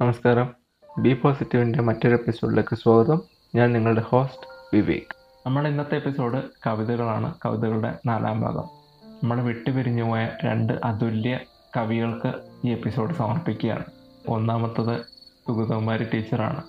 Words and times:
നമസ്കാരം. 0.00 0.54
ബി 0.98 1.14
പോസിറ്റീവിന്റെ 1.14 1.82
മറ്റൊരു 1.82 2.14
എപ്പിസോഡിലേക്ക് 2.14 2.76
സ്വാഗതം. 2.76 3.22
ഞാൻ 3.54 3.72
നിങ്ങളുടെ 3.72 4.00
ഹോസ്റ്റ് 4.00 4.46
വിവേക്. 4.74 5.16
നമ്മുടെ 5.46 5.68
ഇന്നത്തെ 5.68 5.96
എപ്പിസോഡ് 5.96 6.42
കവിതകളാണ്. 6.66 7.34
കവിതകളുടെ 7.44 7.98
നാലാം 8.06 8.40
ഭാഗം. 8.40 8.64
നമ്മൾ 9.04 9.42
വിട്ടുപിരിഞ്ഞു 9.42 10.04
പോയ 10.04 10.28
രണ്ട് 10.44 10.72
അതുല്യ 10.84 11.38
കവികൾക്ക് 11.76 12.32
ഈ 12.64 12.70
എപ്പിസോഡ് 12.70 13.14
സമർപ്പിക്കുകയാണ്. 13.14 13.84
ഒന്നാമത്തത് 14.28 15.00
സുഗതകുമാരി 15.46 16.04
ടീച്ചറാണ്. 16.14 16.62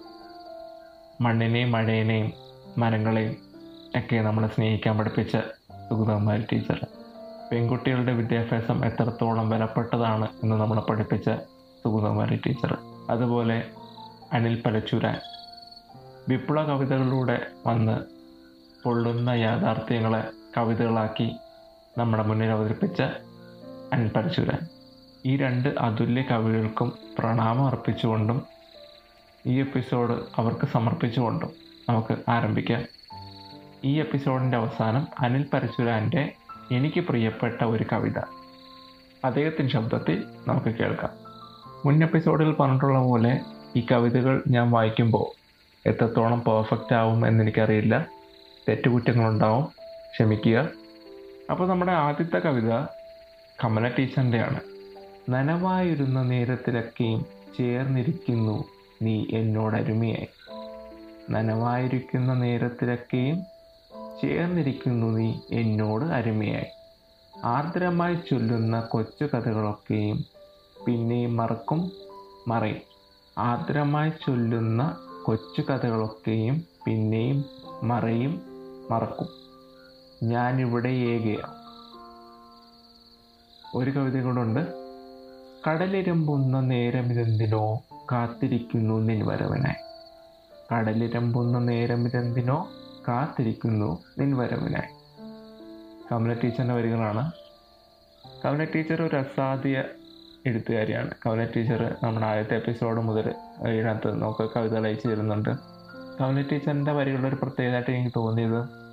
മണ്ണിനെയും 1.21 1.71
മഴയിനെയും 1.71 2.31
മരങ്ങളെയും 2.77 3.35
ഒക്കെ 3.95 4.15
നമ്മളെ 4.15 4.47
സ്നേഹിക്കാൻ 4.47 4.97
പഠിപ്പിച്ച 4.97 5.37
സുഗതകുമാരി 5.89 6.43
ടീച്ചർ. 6.53 6.87
പെൺകുട്ടികളുടെ 7.51 8.13
വിദ്യാഭ്യാസം 8.13 8.85
എത്രത്തോളം 8.85 9.49
വിലപ്പെട്ടതാണ് 9.49 10.27
എന്ന് 10.43 10.55
നമ്മളെ 10.55 10.81
പഠിപ്പിച്ച 10.81 11.29
സുഗതകുമാരി 11.83 12.41
ടീച്ചർ. 12.47 12.77
അതുപോലെ 13.09 13.71
അനിൽ 14.33 14.61
പലച്ചൂരാൻ. 14.61 15.19
വിപ്ലവ 16.29 16.63
കവിതകളിലൂടെ 16.63 17.47
വന്ന് 17.67 18.01
പൊള്ളുന്ന 18.83 19.29
യാഥാർത്ഥ്യങ്ങളെ 19.29 20.29
കവിതകളാക്കി 20.57 21.35
നമ്മുടെ 21.97 22.23
മുന്നിൽ 22.23 22.47
അവതരിപ്പിച്ച 22.47 23.01
അനിൽ 23.93 24.07
പരശുരാൻ 24.09 24.59
ഈ 25.25 25.37
രണ്ട് 25.37 25.69
അതുല്യ 25.69 26.21
കവികൾക്കും 26.21 26.93
പ്രണാമം 27.19 27.67
അർപ്പിച്ചുകൊണ്ടും 27.67 28.45
ഈ 29.47 29.59
എപ്പിസോഡ് 29.59 30.11
അവർക്ക് 30.35 30.67
സമർപ്പിച്ചുകൊണ്ടും 30.67 31.51
നമുക്ക് 31.89 32.17
ആരംഭിക്കാം. 32.29 32.85
ഈ 33.85 33.99
എപ്പിസോഡിന്റെ 33.99 34.57
അവസാനം 34.57 35.07
അനിൽ 35.19 35.45
പരശുരാന്റെ 35.53 36.33
എനിക്ക് 36.71 37.01
പ്രിയപ്പെട്ട 37.01 37.63
ഒരു 37.63 37.85
കവിത. 37.91 38.17
അദ്ദേഹത്തിന്റെ 39.25 39.73
ശബ്ദത്തിൽ 39.73 40.23
നമുക്ക് 40.47 40.75
കേൾക്കാം. 40.75 41.24
മുൻ 41.85 42.03
എപ്പിസോഡിൽ 42.03 42.53
പറഞ്ഞിട്ടുള്ള 42.53 42.99
പോലെ 42.99 43.41
ഈ 43.75 43.85
കവിതകൾ 43.91 44.43
ഞാൻ 44.47 44.71
വായിക്കുമ്പോൾ 44.71 45.25
എത്രത്തോളം 45.89 46.39
പെർഫെക്റ്റ് 46.41 46.95
ആവും 46.95 47.27
എന്നെനിക്കറിയില്ല. 47.27 48.07
തെറ്റുകുറ്റങ്ങളുണ്ടാവും. 48.69 49.65
ക്ഷമിക്കുക. 50.13 50.69
അപ്പോൾ 51.51 51.67
നമ്മുടെ 51.67 51.91
ആദ്യത്തെ 51.91 52.37
കവിത 52.37 52.71
കമല 53.63 53.87
ടീച്ചറിന്റെയാണ് 53.87 54.59
നനവായിരുന്ന 55.29 56.21
നേരത്തിലൊക്കെയും 56.21 57.25
ചേർന്നിരിക്കുന്നു 57.57 58.63
നീ 59.01 59.25
എന്നോടരുമയായി 59.31 60.27
നനവായിരിക്കുന്ന 61.31 62.33
നേരത്തിലൊക്കെയും 62.33 63.43
ചേർന്നിരിക്കുന്നു 64.21 65.07
നീ 65.17 65.33
എന്നോട് 65.51 66.05
അരുമയായി. 66.05 66.65
ആർദ്രമായി 67.45 68.15
ചൊല്ലുന്ന 68.15 68.79
കൊച്ചു 68.79 69.23
കഥകളൊക്കെയും 69.23 70.34
പിന്നെയും 70.87 71.37
മറക്കും 71.37 71.91
മറയും. 72.47 72.81
ആർദ്രമായി 73.37 74.09
ചൊല്ലുന്ന 74.09 74.97
കൊച്ചു 75.23 75.61
കഥകളൊക്കെയും 75.61 76.65
പിന്നെയും 76.85 77.45
മറയും 77.83 78.41
മറക്കും. 78.91 79.27
ഞാനിവിടെ 80.23 80.89
ഏകയാണ് 80.89 81.65
ഒരു 83.77 83.91
കവിത 83.91 84.23
കൊണ്ടുണ്ട് 84.23 84.85
കടലിരമ്പുന്ന 85.67 86.59
നേരമിതെന്തിനോ 86.59 87.83
കാത്തിരിക്കുന്നു 88.11 88.99
നിൻ 88.99 89.27
വരവിനായി 89.27 89.81
കടലിരമ്പുന്ന 90.73 91.59
നേരമിതെന്തിനോ 91.59 92.67
കാത്തിരിക്കുന്നു 93.07 94.03
നിൻ 94.19 94.37
വരവിനായി 94.37 94.95
കമല 96.11 96.33
ടീച്ചറിന്റെ 96.33 96.73
വരികളാണ്. 96.73 97.31
കമല 98.45 98.63
ടീച്ചർ 98.63 99.01
ഒരു 99.01 99.15
അസാധ്യ 99.15 99.83
എഴുത്തുകാരിയാണ്. 100.45 101.11
കവല 101.25 101.47
ടീച്ചർ 101.55 101.95
നമ്മുടെ 102.03 102.25
ആദ്യത്തെ 102.25 102.55
എപ്പിസോഡ് 102.55 103.01
മുതൽ 103.01 103.33
ഇതിനകത്ത് 103.69 104.21
നമുക്ക് 104.21 104.49
കവിതകൾ 104.55 104.85
അയച്ചു 104.85 105.07
തരുന്നുണ്ട്. 105.07 105.49
കവല 106.21 106.41
ടീച്ചറിന്റെ 106.41 106.91
വരികളുടെ 106.91 107.27
ഒരു 107.27 107.35
പ്രത്യേകതയായിട്ട് 107.35 107.91
എനിക്ക് 107.91 108.11
തോന്നിയത് 108.15 108.85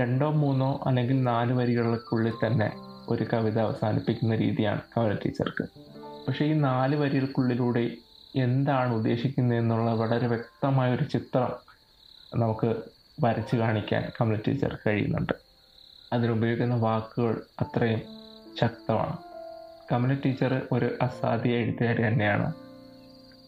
രണ്ടോ 0.00 0.30
മൂന്നോ 0.30 0.80
അല്ലെങ്കിൽ 0.86 1.22
നാല് 1.22 1.52
വരികൾക്കുള്ളിൽ 1.52 2.32
തന്നെ 2.46 2.72
ഒരു 3.08 3.26
കവിത 3.32 3.60
അവസാനിപ്പിക്കുന്ന 3.60 4.34
രീതിയാണ് 4.36 4.80
കവല 4.96 5.14
ടീച്ചർക്ക് 5.14 5.68
പക്ഷേ 6.28 6.44
ഈ 6.44 6.52
നാല് 6.52 6.96
വരികൾക്കുള്ളിലൂടെ 6.96 7.90
എന്താണ് 8.36 8.94
ഉദ്ദേശിക്കുന്നത് 8.94 9.58
എന്നുള്ള 9.58 9.94
വളരെ 9.94 10.26
വ്യക്തമായ 10.26 10.94
ഒരു 10.94 11.04
ചിത്രം 11.04 11.52
നമുക്ക് 12.38 12.76
വരച്ച് 13.24 13.56
കാണിക്കാൻ 13.56 14.10
കമല 14.20 14.38
ടീച്ചർ 14.48 14.78
കഴിയുന്നുണ്ട്. 14.86 15.32
അതിനുപയോഗിക്കുന്ന 16.12 16.74
വാക്കുകൾ 16.74 17.42
അത്രയും 17.60 18.00
ശക്തമാണ്. 18.60 19.31
കമല 19.90 20.14
ടീച്ചർ 20.14 20.62
ഒരു 20.72 20.98
അസാധ്യ 21.02 21.50
എഴുത്തുകാരി 21.50 22.08
തന്നെയാണ്. 22.08 22.52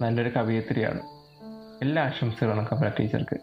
നല്ലൊരു 0.00 0.28
കവിയത്രിയാണ്. 0.28 1.00
എല്ലാ 1.82 2.02
ആശംസകളും 2.02 2.64
കമല 2.64 2.88
ടീച്ചർക്ക്. 3.00 3.38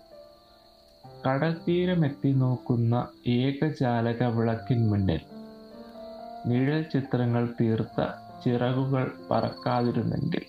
കടൽ 1.28 1.54
തീരമെത്തി 1.54 2.32
നോക്കുന്ന 2.32 3.08
ഏകജാലക 3.28 4.24
വിളക്കിൻ 4.24 4.90
മുന്നിൽ 4.90 5.20
നിഴൽ 6.46 6.82
ചിത്രങ്ങൾ 6.82 7.50
തീർത്ത 7.62 8.06
ചിറകുകൾ 8.46 9.12
പറക്കാതിരുന്നെങ്കിൽ 9.32 10.42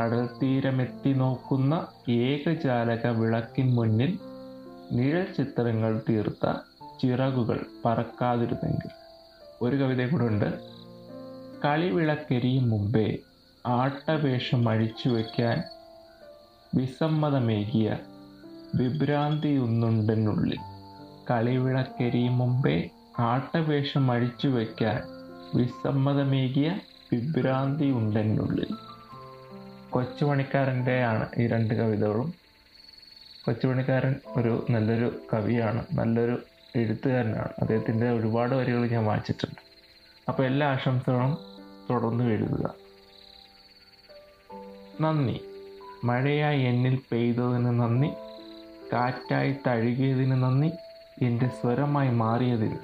കടൽ 0.00 0.26
തീരമെത്തി 0.26 1.12
നോക്കുന്ന 1.12 1.86
ഏകജാലക 2.08 3.06
വിളക്കിൻ 3.06 3.74
മുന്നിൽ 3.74 4.18
നിഴൽ 4.92 5.26
ചിത്രങ്ങൾ 5.36 6.02
തീർത്ത 6.08 6.52
ചിറകുകൾ 7.02 7.66
പറക്കാതിരുന്നെങ്കിൽ. 7.84 8.90
ഒരു 9.62 9.76
കവിത 9.76 10.10
കൂടെ 10.10 10.24
ഉണ്ട്. 10.24 10.77
കളിവിളക്കെരിയും 11.64 12.70
മുമ്പേ 12.70 13.18
ആട്ടവേഷം 13.66 14.68
അഴിച്ചു 14.68 15.08
വയ്ക്കാൻ 15.08 15.62
വിസമ്മതമേകിയ 16.74 17.96
വിഭ്രാന്തിയൊന്നുണ്ടെന്നുള്ളിൽ. 18.74 20.58
കളിവിളക്കെരിയും 21.30 22.38
മുമ്പേ 22.38 22.88
ആട്ടവേഷം 23.18 24.10
അഴിച്ചു 24.10 24.48
വയ്ക്കാൻ 24.48 25.02
വിസമ്മതമേകിയ 25.54 26.78
വിഭ്രാന്തി 27.12 27.90
ഉണ്ടെന്നുള്ളിൽ 27.90 28.74
കൊച്ചുപണിക്കാരന്റെ 29.90 31.04
ആണ് 31.04 31.28
ഈ 31.38 31.46
രണ്ട് 31.46 31.74
കവിതകളും. 31.74 32.34
കൊച്ചുപണിക്കാരൻ 33.46 34.14
ഒരു 34.36 34.66
നല്ലൊരു 34.70 35.20
കവിയാണ് 35.34 35.84
നല്ലൊരു 35.92 36.42
എഴുത്തുകാരനാണ്. 36.76 37.48
അദ്ദേഹത്തിന്റെ 37.58 38.10
ഒരുപാട് 38.10 38.54
വരികൾ 38.54 38.86
ഞാൻ 38.86 39.04
വായിച്ചിട്ടുണ്ട്. 39.04 39.68
അപ്പോൾ 40.28 40.46
എല്ലാ 40.46 40.66
ആശംസകളും 40.66 41.47
തുടർന്ന് 41.90 42.24
എഴുതുക. 42.24 42.74
നന്ദി. 45.00 45.40
മഴയായി 46.04 46.60
എന്നിൽ 46.60 47.00
പെയ്തതിന് 47.12 47.80
നന്ദി. 47.80 48.08
കാറ്റായി 48.92 49.56
തഴുകിയതിന് 49.66 50.42
നന്ദി. 50.42 50.70
എന്റെ 51.24 51.48
സ്വരമായി 51.48 52.10
മാറിയതിന് 52.10 52.78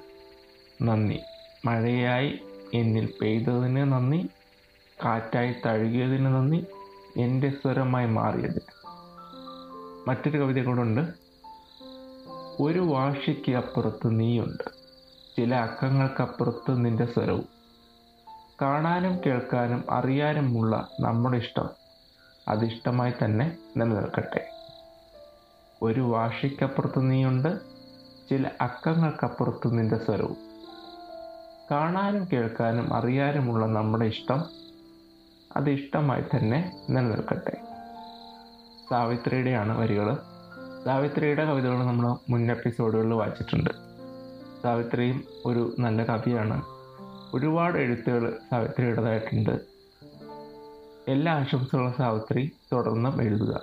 നന്ദി. 0.83 1.21
മഴയായി 1.65 2.39
എന്നിൽ 2.75 3.13
പെയ്തതിന് 3.23 3.93
നന്ദി. 3.93 4.29
കാറ്റായി 5.05 5.55
തഴുകിയതിന് 5.67 6.27
നന്ദി. 6.27 6.67
എന്റെ 7.17 7.51
സ്വരമായി 7.51 8.07
മാറിയതിന് 8.07 8.85
മറ്റൊരു 10.09 10.39
കവിത 10.39 10.65
കൂടുണ്ട് 10.65 11.01
ഒരു 12.61 12.79
വാശിക്ക് 12.79 13.53
അപ്പുറത്ത് 13.53 14.21
നീയുണ്ട്. 14.21 14.71
ചില 15.37 15.55
അക്കങ്ങൾക്കപ്പുറത്ത് 15.55 16.85
നിന്റെ 16.85 17.05
സ്വരവും. 17.05 17.54
കാണാനും 18.63 19.21
കേൾക്കാനും 19.27 19.85
അറിയാനുമുള്ള 19.91 20.89
നമ്മുടെ 21.01 21.39
ഇഷ്ടം 21.39 21.69
അതിഷ്ടമായി 22.49 23.13
തന്നെ 23.25 23.57
നിലനിൽക്കട്ടെ. 23.77 24.51
ഒരു 25.83 26.01
വാശിക്കപ്പുറത്ത് 26.01 27.11
നീയുണ്ട് 27.11 27.59
ചില 28.31 28.51
അക്കങ്ങൾക്കപ്പുറത്ത് 28.61 29.79
നിന്റെ 29.79 29.99
സ്വരവും. 29.99 30.37
കാണാനും 31.71 32.29
കേൾക്കാനും 32.33 32.95
അറിയാനുമുള്ള 32.95 33.67
നമ്മുടെ 33.67 34.05
ഇഷ്ടം 34.05 34.45
അതിഷ്ടമായി 35.57 36.23
തന്നെ 36.23 36.87
നിലനിൽക്കട്ടെ. 36.91 37.61
സാവിത്രിയുടെയാണ് 38.91 39.79
വരികൾ 39.79 40.19
സാവിത്രിയുടെ 40.85 41.45
കവിതകൾ 41.45 41.85
നമ്മൾ 41.85 42.17
മുൻ 42.31 42.51
എപ്പിസോഡുകളിൽ 42.51 43.15
വായിച്ചിട്ടുണ്ട്. 43.15 43.71
സാവിത്രിയും 44.63 45.25
ഒരു 45.47 45.77
നല്ല 45.79 46.05
കവിയാണ്. 46.05 46.74
ഒരുപാട് 47.35 47.79
എഴുത്തുകൾ 47.79 48.39
സാവിത്രിയുടേതായിട്ടുണ്ട് 48.51 49.61
എല്ലാ 51.09 51.33
ആശംസകളും 51.33 51.93
സാവിത്രി 51.93 52.53
തുടർന്നും 52.73 53.23
എഴുതുക. 53.23 53.63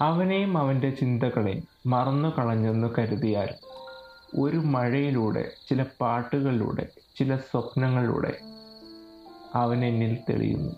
അവനെയും 0.00 0.58
അവന്റെ 0.58 0.90
ചിന്തകളെയും 0.90 1.68
മറന്നു 1.86 2.28
കളഞ്ഞെന്ന് 2.38 2.88
കരുതിയാൽ 2.98 3.48
ഒരു 4.38 4.56
മഴയിലൂടെ 4.56 5.52
ചില 5.68 5.84
പാട്ടുകളിലൂടെ 6.00 6.86
ചില 7.16 7.36
സ്വപ്നങ്ങളിലൂടെ 7.36 8.40
അവനെന്നിൽ 9.54 10.18
തെളിയുന്നു. 10.30 10.72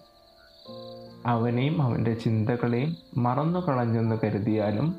അവനെയും 1.26 1.82
അവന്റെ 1.82 2.14
ചിന്തകളെയും 2.14 2.96
മറന്നു 3.16 3.68
കളഞ്ഞെന്ന് 3.68 4.16
കരുതിയാലും 4.24 4.98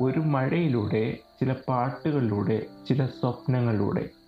ഒരു 0.00 0.20
മഴയിലൂടെ 0.20 1.18
ചില 1.40 1.52
പാട്ടുകളിലൂടെ 1.68 2.66
ചില 2.88 3.06
സ്വപ്നങ്ങളിലൂടെ 3.06 4.21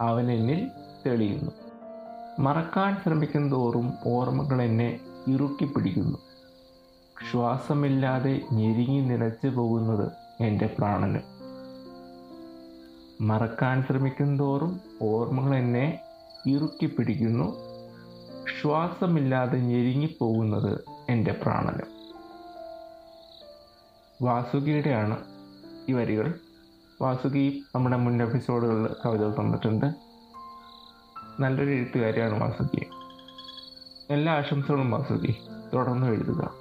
അവൻ 0.00 0.32
എന്നിൽ 0.32 0.70
തെളിയുന്നു. 1.06 1.50
മറക്കാൻ 2.38 2.96
ശ്രമിക്കും 3.04 3.50
തോറും 3.50 3.94
ഓർമ്മകൾ 4.06 4.62
എന്നെ 4.62 5.00
ഇറുക്കി 5.28 5.64
പിടിക്കുന്നു 5.64 6.18
ശ്വാസമില്ലാതെ 7.30 8.40
ഞെരുങ്ങി 8.52 9.00
നിലച്ചു 9.00 9.48
പോകുന്നത് 9.48 10.12
എന്റെ 10.40 10.66
പ്രാണന്. 10.78 11.18
മറക്കാൻ 13.20 13.82
ശ്രമിക്കും 13.82 14.38
തോറും 14.38 14.80
ഓർമ്മകൾ 15.02 15.54
എന്നെ 15.54 16.00
ഇറുക്കി 16.46 16.86
പിടിക്കുന്നു 16.86 17.56
ശ്വാസമില്ലാതെ 18.62 19.58
ഞെരുങ്ങിപ്പോകുന്നത് 19.58 20.80
എന്റെ 21.08 21.32
പ്രാണന്. 21.32 21.82
വാസുകിയുടെയാണ് 24.22 25.24
ഈ 25.88 25.92
വരികൾ. 25.92 26.34
വാസുകി 27.02 27.64
നമ്മുടെ 27.74 27.96
മുൻ 27.96 28.22
എപ്പിസോഡുകളിൽ 28.22 28.88
കവിതകൾ 29.06 29.34
തന്നിട്ടുണ്ട്. 29.40 29.86
നല്ലൊരു 31.40 31.70
എഴുത്തുകാരിയാണ് 31.70 32.42
വാസുകി. 32.42 32.86
എല്ലാ 34.10 34.32
ആശംസകളും 34.32 34.90
വാസുകി. 34.90 35.34
തുടർന്ന് 35.74 36.06
എഴുതുക. 36.06 36.54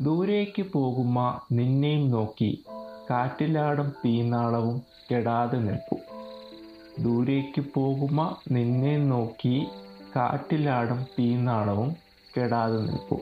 ദൂരേക്ക് 0.00 0.62
പോകുമ്പ 0.62 1.42
നിന്നെയും 1.52 2.10
നോക്കി. 2.10 2.64
കാറ്റിലാടും 3.10 3.88
തീനാളവും 4.04 4.82
കെടാതെ 5.12 5.58
നിൽപ്പു. 5.58 5.96
ദൂരേക്ക് 6.98 7.64
പോകുമ്പ 7.74 8.38
നിന്നെ 8.50 8.98
നോക്കി. 8.98 9.66
കാറ്റിലാടും 10.16 11.02
തീനാളവും 11.02 11.96
കെടാതെ 12.36 12.76
നിൽപ്പു. 12.76 13.20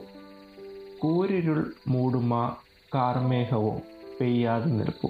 കൂരിരുൾ 0.99 1.73
മൂടുമ 1.87 2.55
കാർമേഘവും. 2.95 3.96
പെയ്യാതെ 4.21 4.65
നിൽപ്പു 4.65 5.09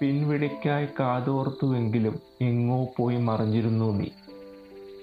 പിൻവിളിക്കായി 0.00 0.86
കാതോർത്തുവെങ്കിലും 1.00 2.20
എങ്ങോ 2.40 2.88
പോയി 2.96 3.16
മറിഞ്ഞിരുന്നു 3.16 3.92
നീ. 3.92 4.06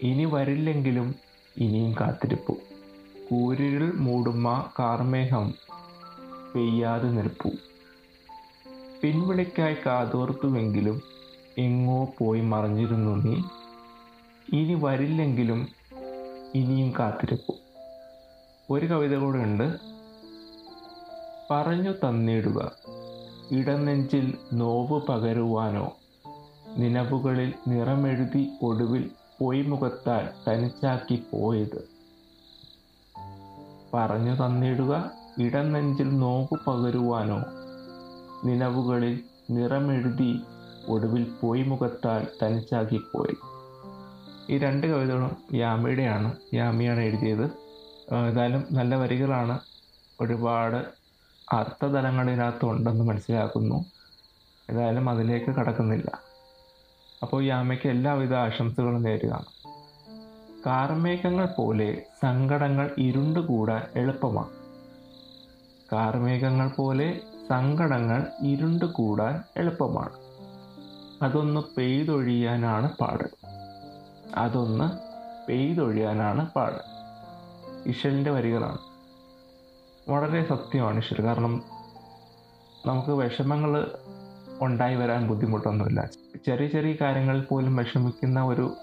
ഇനി 0.01 0.25
വരില്ലെങ്കിലും 0.25 1.15
ഇനിയും 1.57 1.95
കാത്തിരിപ്പു. 1.99 2.57
കൂരിരുൾ 3.31 3.91
മൂടുമ്മ 3.95 4.69
കാർമേഹം 4.79 5.53
പെയ്യാതെ 6.55 7.07
നിൽപ്പു 7.07 7.49
പിൻവിളിക്കായി 9.03 9.77
കാതോർത്തുവെങ്കിലും 9.85 11.01
എങ്ങോ 11.57 12.13
പോയി 12.17 12.41
മറിഞ്ഞിരുന്നു 12.41 13.15
നീ. 13.15 13.35
ഇനി 14.53 14.73
വരില്ലെങ്കിലും 14.73 15.67
ഇനിയും 16.55 16.93
കാത്തിരിപ്പു. 16.99 17.53
ഒരു 18.69 18.85
കവിത 18.85 19.17
കൂടെ 19.17 19.37
ഉണ്ട്. 19.37 19.96
പറഞ്ഞു 21.51 21.91
തന്നിടുക. 21.91 22.71
ഇടനെഞ്ചിൽ 23.51 24.37
നോവ് 24.53 25.01
പകരുവാനോ? 25.07 25.93
നിലവുകളിൽ 26.77 27.53
നിറമെഴുതി 27.67 28.49
ഒടുവിൽ 28.61 29.09
പൊയ്മുഖത്താൽ 29.39 30.29
തനിച്ചാക്കി 30.47 31.23
പോയത്. 31.31 31.89
പറഞ്ഞു 33.93 34.45
തന്നിടുക 34.45 35.11
ഇടനെഞ്ചിൽ 35.39 36.17
നോവ് 36.17 36.57
പകരുവാനോ? 36.67 37.43
നിലവുകളിൽ 38.45 39.23
നിറമെഴുതി 39.51 40.39
ഒടുവിൽ 40.87 41.31
പൊയ്മുഖത്താൽ 41.41 42.27
തനിച്ചാക്കി 42.43 43.01
പോയി 43.13 43.35
ഈ 44.49 44.57
രണ്ട് 44.57 44.87
കവിതകളും 44.87 45.37
യാമിയുടെയാണ് 45.53 46.35
യാമിയാണ് 46.53 46.99
എഴുതിയത്. 46.99 47.45
ഏതായാലും 48.29 48.65
നല്ല 48.71 48.95
വരികളാണ്. 48.95 49.59
ഒരുപാട് 50.21 51.06
അർത്ഥതലങ്ങളിനകത്ത് 51.53 52.65
ഉണ്ടെന്ന് 52.65 53.05
മനസ്സിലാക്കുന്നു. 53.05 53.85
ഏതായാലും 54.71 55.09
അതിലേക്ക് 55.09 55.45
കടക്കുന്നില്ല. 55.45 56.21
അപ്പോൾ 57.21 57.43
ഈ 57.43 57.47
അമ്മയ്ക്ക് 57.47 57.87
എല്ലാവിധ 57.87 58.33
ആശംസകളും 58.33 59.03
നേരുക 59.03 59.45
കാർമേഘങ്ങൾ 60.65 61.45
പോലെ 61.45 62.05
സങ്കടങ്ങൾ 62.21 62.91
ഇരുണ്ടുകൂടാൻ 62.97 63.83
എളുപ്പമാണ്. 63.95 64.49
കാർമേഘങ്ങൾ 65.93 66.67
പോലെ 66.67 67.19
സങ്കടങ്ങൾ 67.49 68.27
ഇരുണ്ടുകൂടാൻ 68.41 69.43
എളുപ്പമാണ്. 69.57 70.27
അതൊന്ന് 71.21 71.61
പെയ്തൊഴിയാനാണ് 71.77 72.97
പാട്. 72.97 73.47
അതൊന്ന് 74.35 74.97
പെയ്തൊഴിയാനാണ് 75.47 76.51
പാട്. 76.51 76.81
ഇഷലിന്റെ 77.89 78.31
വരികളാണ്. 78.31 78.96
വളരെ 80.09 80.49
സത്യമാണ് 80.49 81.01
ശരി 81.01 81.23
കാരണം 81.23 81.63
നമുക്ക് 82.87 83.09
വിഷമങ്ങൾ 83.09 83.91
ഉണ്ടായി 84.61 84.95
വരാൻ 84.95 85.27
ബുദ്ധിമുട്ടൊന്നുമില്ല. 85.27 86.09
ചെറിയ 86.45 86.67
ചെറിയ 86.67 86.95
കാര്യങ്ങളിൽ 87.01 87.41
പോലും 87.41 87.75
വിഷമിക്കുന്ന 87.75 88.43
ഒരു 88.43 88.73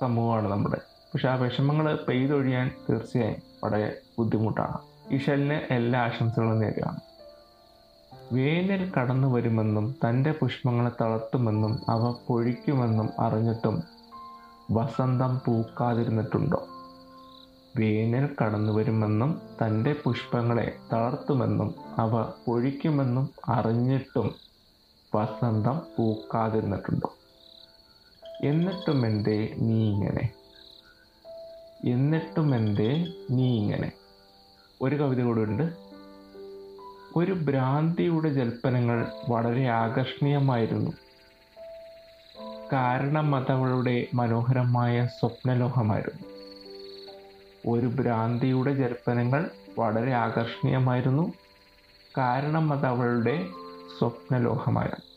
സമൂഹമാണ് 0.00 0.48
നമ്മുടെ. 0.48 0.76
പക്ഷെ 1.14 1.28
ആ 1.28 1.34
വിഷമങ്ങൾ 1.34 1.98
പെയ്തൊഴിയാൻ 2.08 2.70
തീർച്ചയായും 2.90 3.42
വളരെ 3.64 4.00
ബുദ്ധിമുട്ടാണ്. 4.18 4.78
ഇഷലിന് 5.14 5.60
എല്ലാ 5.70 6.00
ആശംസകളും 6.00 6.58
നേരുകയാണ്. 6.58 7.00
വേനൽ 8.32 8.92
കടന്നു 8.92 9.28
വരുമെന്നും 9.28 9.94
തന്റെ 10.08 10.32
പുഷ്പങ്ങളെ 10.32 10.90
തളർത്തുമെന്നും 11.00 11.90
അവ 11.90 12.14
പൊഴിക്കുമെന്നും 12.26 13.10
അറിഞ്ഞിട്ടും 13.18 13.82
വസന്തം 14.70 15.40
പൂക്കാതിരുന്നിട്ടുണ്ടോ? 15.46 16.66
വേനൽ 17.78 18.36
കടന്നു 18.42 18.72
വരുമെന്നും 18.72 19.42
തന്റെ 19.62 19.96
പുഷ്പങ്ങളെ 20.04 20.76
തളർത്തുമെന്നും 20.92 21.74
അവ 21.98 22.32
പൊഴിക്കുമെന്നും 22.46 23.30
അറിഞ്ഞിട്ടും 23.48 24.34
വസന്തം 25.14 25.82
പൂക്കാതിരുന്നിട്ടുണ്ടോ? 25.98 27.14
എന്നിട്ടും 28.44 29.06
എന്തേ 29.06 29.54
നീ 29.58 29.90
ഇങ്ങനെ 29.90 30.32
എന്നിട്ടും 31.84 32.54
എന്തേ 32.54 33.06
നീ 33.30 33.58
ഇങ്ങനെ 33.58 33.92
ഒരു 34.82 34.96
കവിത 34.96 35.22
കൂടെ 35.22 35.40
ഉണ്ട്. 35.40 35.72
ഒരു 37.16 37.32
ഭ്രാന്തിയുടെ 37.32 38.28
ജൽപ്പനങ്ങൾ 38.28 39.12
വളരെ 39.28 39.68
ആകർഷണീയമായിരുന്നു. 39.68 40.90
കാരണം 42.72 43.34
അതവളുടെ 43.34 44.06
മനോഹരമായ 44.14 45.08
സ്വപ്നലോഹമായിരുന്നു. 45.20 46.37
ഒരു 47.66 47.86
ഭ്രാന്തിയുടെ 47.86 48.74
ജൽപ്പനങ്ങൾ 48.74 49.50
വളരെ 49.78 50.12
ആകർഷണീയമായിരുന്നു. 50.12 51.32
കാരണം 52.18 52.72
അത് 52.72 52.86
അവളുടെ 52.86 53.46
സ്വപ്നലോഹമായിരുന്നു 53.98 55.08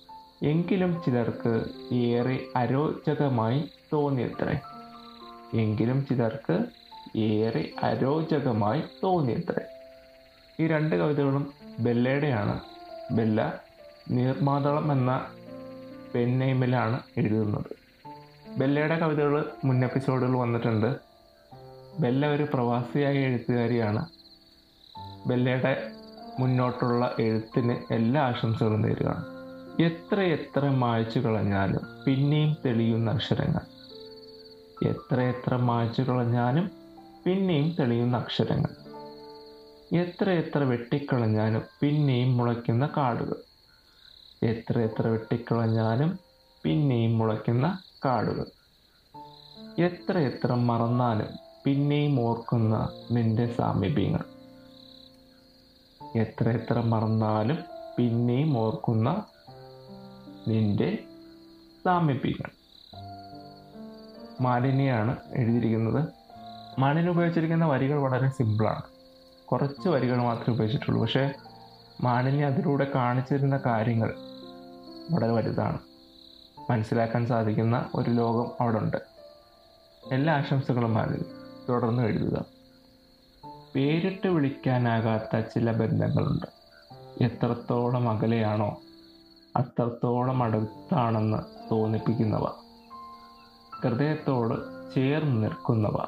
എങ്കിലും 0.50 1.02
ചിലർക്ക് 1.06 1.66
ഏറെ 1.96 2.46
അരോചകമായി 2.56 3.70
തോന്നിയത്രേ. 3.94 4.60
എങ്കിലും 5.54 6.06
ചിലർക്ക് 6.06 6.66
ഏറെ 7.18 7.70
അരോചകമായി 7.84 8.84
തോന്നിയത്രേ. 9.04 9.62
ഈ 10.60 10.68
രണ്ട് 10.68 10.96
കവിതകളും 10.96 11.54
ബെല്ലയുടെയാണ്. 11.80 12.60
ബെല്ല 13.12 13.64
നീർമാതളം 14.12 14.92
എന്ന 14.92 15.28
പെന്നൈമിലാണ് 16.16 17.00
എഴുതുന്നത്. 17.18 17.82
ബെല്ലയുടെ 18.60 19.00
കവിതകൾ 19.00 19.52
മുൻ 19.66 19.86
എപ്പിസോഡുകൾ 19.86 20.36
വന്നിട്ടുണ്ട്. 20.38 21.11
ബെല്ല 22.00 22.28
ഒരു 22.28 22.44
പ്രവാസിയായ 22.44 23.14
എഴുത്തുകാരിയാണ്. 23.14 24.06
ബെല്ലയുടെ 25.28 25.92
മുന്നോട്ടുള്ള 26.40 27.16
എഴുത്തിന് 27.20 27.94
എല്ലാ 27.94 28.22
ആശംസകളും 28.22 28.82
നേരുകയാണ്. 28.82 29.26
എത്ര 29.82 30.22
എത്ര 30.22 30.70
മായ്ച്ചു 30.70 31.20
കളഞ്ഞാലും 31.20 32.04
പിന്നെയും 32.06 32.58
തെളിയുന്ന 32.66 33.12
അക്ഷരങ്ങൾ. 33.12 33.62
എത്ര 34.88 35.22
എത്ര 35.22 35.56
മായ്ച്ചു 35.56 36.02
കളഞ്ഞാലും 36.02 36.72
പിന്നെയും 37.26 37.76
തെളിയുന്ന 37.80 38.18
അക്ഷരങ്ങൾ. 38.18 38.76
എത്ര 39.98 40.30
എത്ര 40.30 40.64
വെട്ടിക്കളഞ്ഞാലും 40.64 41.62
പിന്നെയും 41.82 42.38
മുളയ്ക്കുന്ന 42.38 42.90
കാടുകൾ. 42.98 43.36
എത്ര 44.44 44.80
എത്ര 44.80 45.08
വെട്ടിക്കളഞ്ഞാലും 45.08 46.20
പിന്നെയും 46.64 47.18
മുളയ്ക്കുന്ന 47.18 47.82
കാടുകൾ. 48.06 48.46
എത്ര 49.80 50.18
എത്ര 50.18 50.54
മറന്നാലും 50.54 51.51
പിന്നെയും 51.66 52.20
ഓർക്കുന്ന 52.20 52.90
നിന്റെ 53.12 53.54
സാമീപ്യങ്ങൾ. 53.54 54.24
എത്ര 56.16 56.50
എത്ര 56.50 56.80
മറന്നാലും 56.80 57.58
പിന്നെയും 57.98 58.58
ഓർക്കുന്ന 58.58 59.26
നിന്റെ 60.48 61.04
സാമീപ്യങ്ങൾ. 61.86 62.50
മാലിന്യാണ് 64.42 65.18
എഴുതിയിരിക്കുന്നത്. 65.34 66.10
മാലിന് 66.80 67.10
ഉപയോഗിച്ചിരിക്കുന്ന 67.10 67.66
വരികൾ 67.66 68.00
വളരെ 68.00 68.30
സിമ്പിളാണ്. 68.30 68.82
കുറച്ച് 69.46 69.90
വരികൾ 69.90 70.22
മാത്രമേ 70.22 70.54
ഉപയോഗിച്ചിട്ടുള്ളൂ. 70.54 71.02
പക്ഷേ 71.02 71.32
മാലിന്യ 72.02 72.46
അതിലൂടെ 72.46 72.92
കാണിച്ചിരുന്ന 72.96 73.60
കാര്യങ്ങൾ 73.66 74.16
വളരെ 75.12 75.32
വലുതാണ്. 75.32 75.80
മനസ്സിലാക്കാൻ 76.72 77.28
സാധിക്കുന്ന 77.28 77.90
ഒരു 77.96 78.10
ലോകം 78.10 78.52
അവിടെ 78.62 78.78
ഉണ്ട് 78.78 78.98
എല്ലാ 80.12 80.34
ആശംസകളും 80.34 80.94
മാലിന്യ. 80.94 81.41
തുടർന്ന് 81.72 82.04
എഴുതുക. 82.04 82.46
പേരിട്ട് 83.76 84.28
വിളിക്കാനാകാത്ത 84.28 85.40
ചില 85.40 85.72
ബന്ധങ്ങളുണ്ട്. 85.72 86.46
എത്രത്തോളം 87.24 88.10
അകലെയാണോ 88.10 88.82
അത്രത്തോളം 89.58 90.44
അടുത്താണെന്ന് 90.44 91.38
തോന്നിപ്പിക്കുന്നവ. 91.72 92.46
ഹൃദയത്തോട് 93.82 94.56
ചേർന്ന് 94.96 95.44
നിൽക്കുന്നവ. 95.44 96.06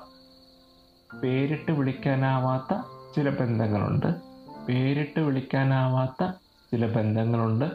പേരിട്ട് 1.19 1.71
വിളിക്കാനാവാത്ത 1.71 2.77
ചില 3.15 3.29
ബന്ധങ്ങളുണ്ട്. 3.29 4.07
പേരിട്ട് 4.67 5.19
വിളിക്കാനാവാത്ത 5.19 6.31
ചില 6.71 6.93
ബന്ധങ്ങളുണ്ട്. 6.93 7.65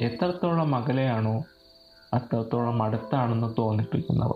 എത്രത്തോളം 0.00 0.76
അകലെയാണോ 0.76 1.44
അത്രത്തോളം 2.14 2.82
അടുത്താണെന്ന് 2.82 3.54
തോന്നിപ്പിക്കുന്നവ. 3.58 4.32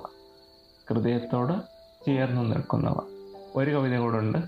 ഹൃദയത്തോട് 0.91 1.76
ചേർന്ന് 2.07 2.53
നിൽക്കുന്നവ. 2.53 2.95
ഒരു 3.57 3.71
കവിത 3.71 3.99
കൂടെ 3.99 4.17
ഉണ്ട് 4.19 4.39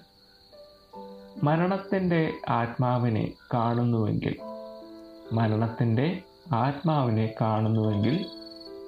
മരണത്തിന്റെ 1.42 2.32
ആത്മാവിനെ 2.48 3.32
കാണുന്നുവെങ്കിൽ 3.54 4.36
മരണത്തിന്റെ 5.32 6.22
ആത്മാവിനെ 6.52 7.34
കാണുന്നുവെങ്കിൽ 7.40 8.26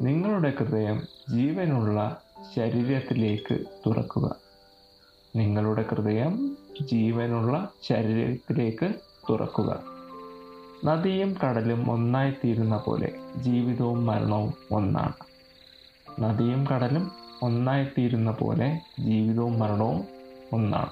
നിങ്ങളുടെ 0.03 0.53
ഹൃദയം 0.59 1.03
ജീവനുള്ള 1.31 2.23
ശരീരത്തിലേക്ക് 2.57 3.59
തുറക്കുക. 3.87 4.37
നിങ്ങളുടെ 5.37 5.85
ഹൃദയം 5.91 6.57
ജീവനുള്ള 6.91 7.69
ശരീരത്തിലേക്ക് 7.83 8.95
തുറക്കുക. 9.31 9.83
നദിയും 10.85 11.37
കടലും 11.45 11.91
ഒന്നായിത്തീരുന്ന 11.91 12.77
പോലെ 12.77 13.19
ജീവിതവും 13.37 14.07
മരണവും 14.07 14.55
ഒന്നാണ്. 14.71 15.13
നദിയും 16.23 16.67
കടലും 16.67 17.20
ഒന്നായി 17.43 17.85
തീരുന്ന 17.85 18.31
പോലെ 18.31 18.81
ജീവിതവും 19.01 19.59
മരണവും 19.59 20.09
ഒന്നാണ്. 20.53 20.91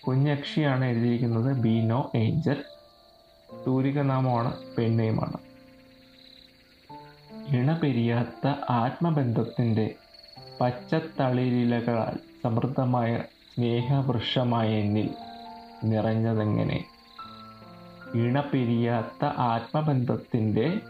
കുഞ്ഞക്ഷിയാണ് 0.00 0.84
എഴുതിയിരിക്കുന്നത് 0.84 1.56
ബീനോ 1.56 2.12
ഏഞ്ചൽ 2.14 2.64
തൂരികനാമമാണ് 3.66 4.74
പെണ്ണയുമാണ്. 4.78 5.50
ഇണപെരിയാത്ത 7.56 8.54
ആത്മബന്ധത്തിന്റെ 8.70 9.94
പച്ചത്തളിരിലകളാൽ 10.60 12.18
സമൃദ്ധമായ 12.44 13.22
സ്നേഹവൃക്ഷമായ 13.54 14.68
എന്നിൽ 14.68 15.14
നിറഞ്ഞതെങ്ങനെ? 15.84 16.84
ഇണപിരിയാത്ത 18.14 19.24
ആത്മബന്ധത്തിന്റെ 19.24 20.80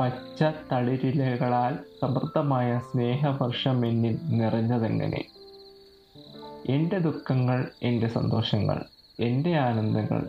പച്ച 0.00 0.42
തളിരിലകളാൽ 0.72 1.78
സമൃദ്ധമായ 2.00 2.80
സ്നേഹവർഷം 2.92 3.86
എന്നിൽ 3.86 4.18
നിറഞ്ഞതെങ്ങനെ? 4.28 5.24
എന്റെ 6.68 6.98
ദുഃഖങ്ങൾ 6.98 7.70
എന്റെ 7.82 8.08
സന്തോഷങ്ങൾ 8.08 8.84
എന്റെ 9.20 9.54
ആനന്ദങ്ങൾ 9.54 10.28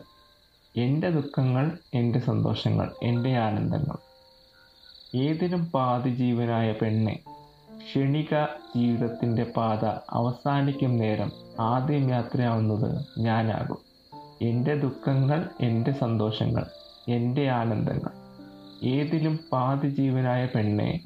എന്റെ 0.77 1.09
ദുഃഖങ്ങൾ 1.09 1.77
എന്റെ 1.93 2.19
സന്തോഷങ്ങൾ 2.19 2.91
എന്റെ 3.03 3.37
ആനന്ദങ്ങൾ. 3.37 3.97
ഏതിനും 5.17 5.65
പാതി 5.65 6.09
ജീവനായ 6.09 6.71
പെണ്ണെ 6.71 7.23
ക്ഷണിക 7.77 8.45
ജീവിതത്തിന്റെ 8.75 9.43
പാത 9.43 9.85
അവസാനിക്കും 10.09 10.97
നേരം 10.97 11.31
ആദ്യം 11.59 12.09
യാത്രയാവുന്നത് 12.09 13.05
ഞാനാകും. 13.17 13.77
എന്റെ 14.41 14.75
ദുഃഖങ്ങൾ 14.75 15.49
എന്റെ 15.61 15.91
സന്തോഷങ്ങൾ 15.91 16.65
എന്റെ 17.07 17.49
ആനന്ദങ്ങൾ. 17.49 18.24
ഏതിലും 18.83 19.39
പാതി 19.51 19.89
ജീവനായ 19.89 20.45
പെണ്ണെ 20.45 20.99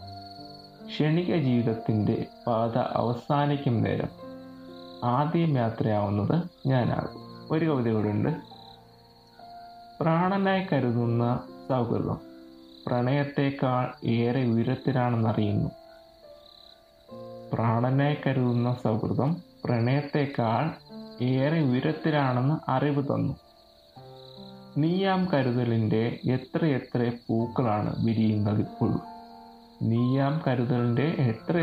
ക്ഷണിക 0.87 1.35
ജീവിതത്തിന്റെ 1.35 2.25
പാത 2.47 2.77
അവസാനിക്കും 2.77 3.83
നേരം. 3.83 4.29
ആദ്യം 5.03 5.57
യാത്രയാവുന്നത് 5.57 6.43
ഞാനാകും. 6.67 7.47
ഒരു 7.51 7.65
കവിത 7.65 7.91
കൂടെ 7.93 8.09
ഉണ്ട് 8.09 8.29
പ്രാണനായി 10.01 10.67
കരുതുന്ന 10.73 11.43
സൗഹൃദം 11.69 12.17
പ്രണയത്തേക്കാൾ 12.87 14.07
ഏറെ 14.07 14.43
ഉയരത്തിലാണെന്നറിയുന്നു. 14.43 15.69
പ്രാണനായി 17.53 18.17
കരുതുന്ന 18.27 18.77
സൗഹൃദം 18.83 19.37
പ്രണയത്തേക്കാൾ 19.65 20.71
ഏറെ 21.23 21.59
ഉയരത്തിലാണെന്ന് 21.61 22.71
അറിവ് 22.71 23.03
തന്നു. 23.03 23.48
നീയാം 24.79 25.29
കരുതലിന്റെ 25.33 26.19
എത്ര 26.25 27.11
പൂക്കളാണ് 27.27 27.95
വിരിയുന്നത് 28.05 28.59
ഇപ്പോൾ? 28.59 28.91
നീയാം 29.81 30.41
കരുതലിന്റെ 30.47 31.07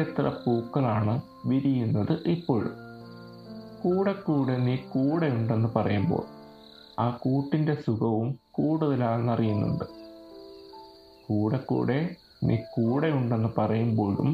എത്ര 0.01 0.29
പൂക്കളാണ് 0.29 1.15
വിരിയുന്നത് 1.47 2.15
ഇപ്പോഴും 2.27 2.75
കൂടെ 3.83 4.13
കൂടെ 4.13 4.57
നീ 4.57 4.77
കൂടെ 4.77 5.27
ഉണ്ടെന്ന് 5.27 5.69
പറയുമ്പോൾ 5.77 6.25
ആ 6.99 7.11
കൂട്ടിന്റെ 7.23 7.75
സുഖവും 7.87 8.39
കൂടുതലാണെന്നറിയുന്നുണ്ട് 8.51 9.85
കൂടെ 11.29 11.57
കൂടെ 11.57 11.99
നീ 12.45 12.57
കൂടെ 12.57 13.09
ഉണ്ടെന്ന് 13.09 13.49
പറയുമ്പോഴും 13.59 14.31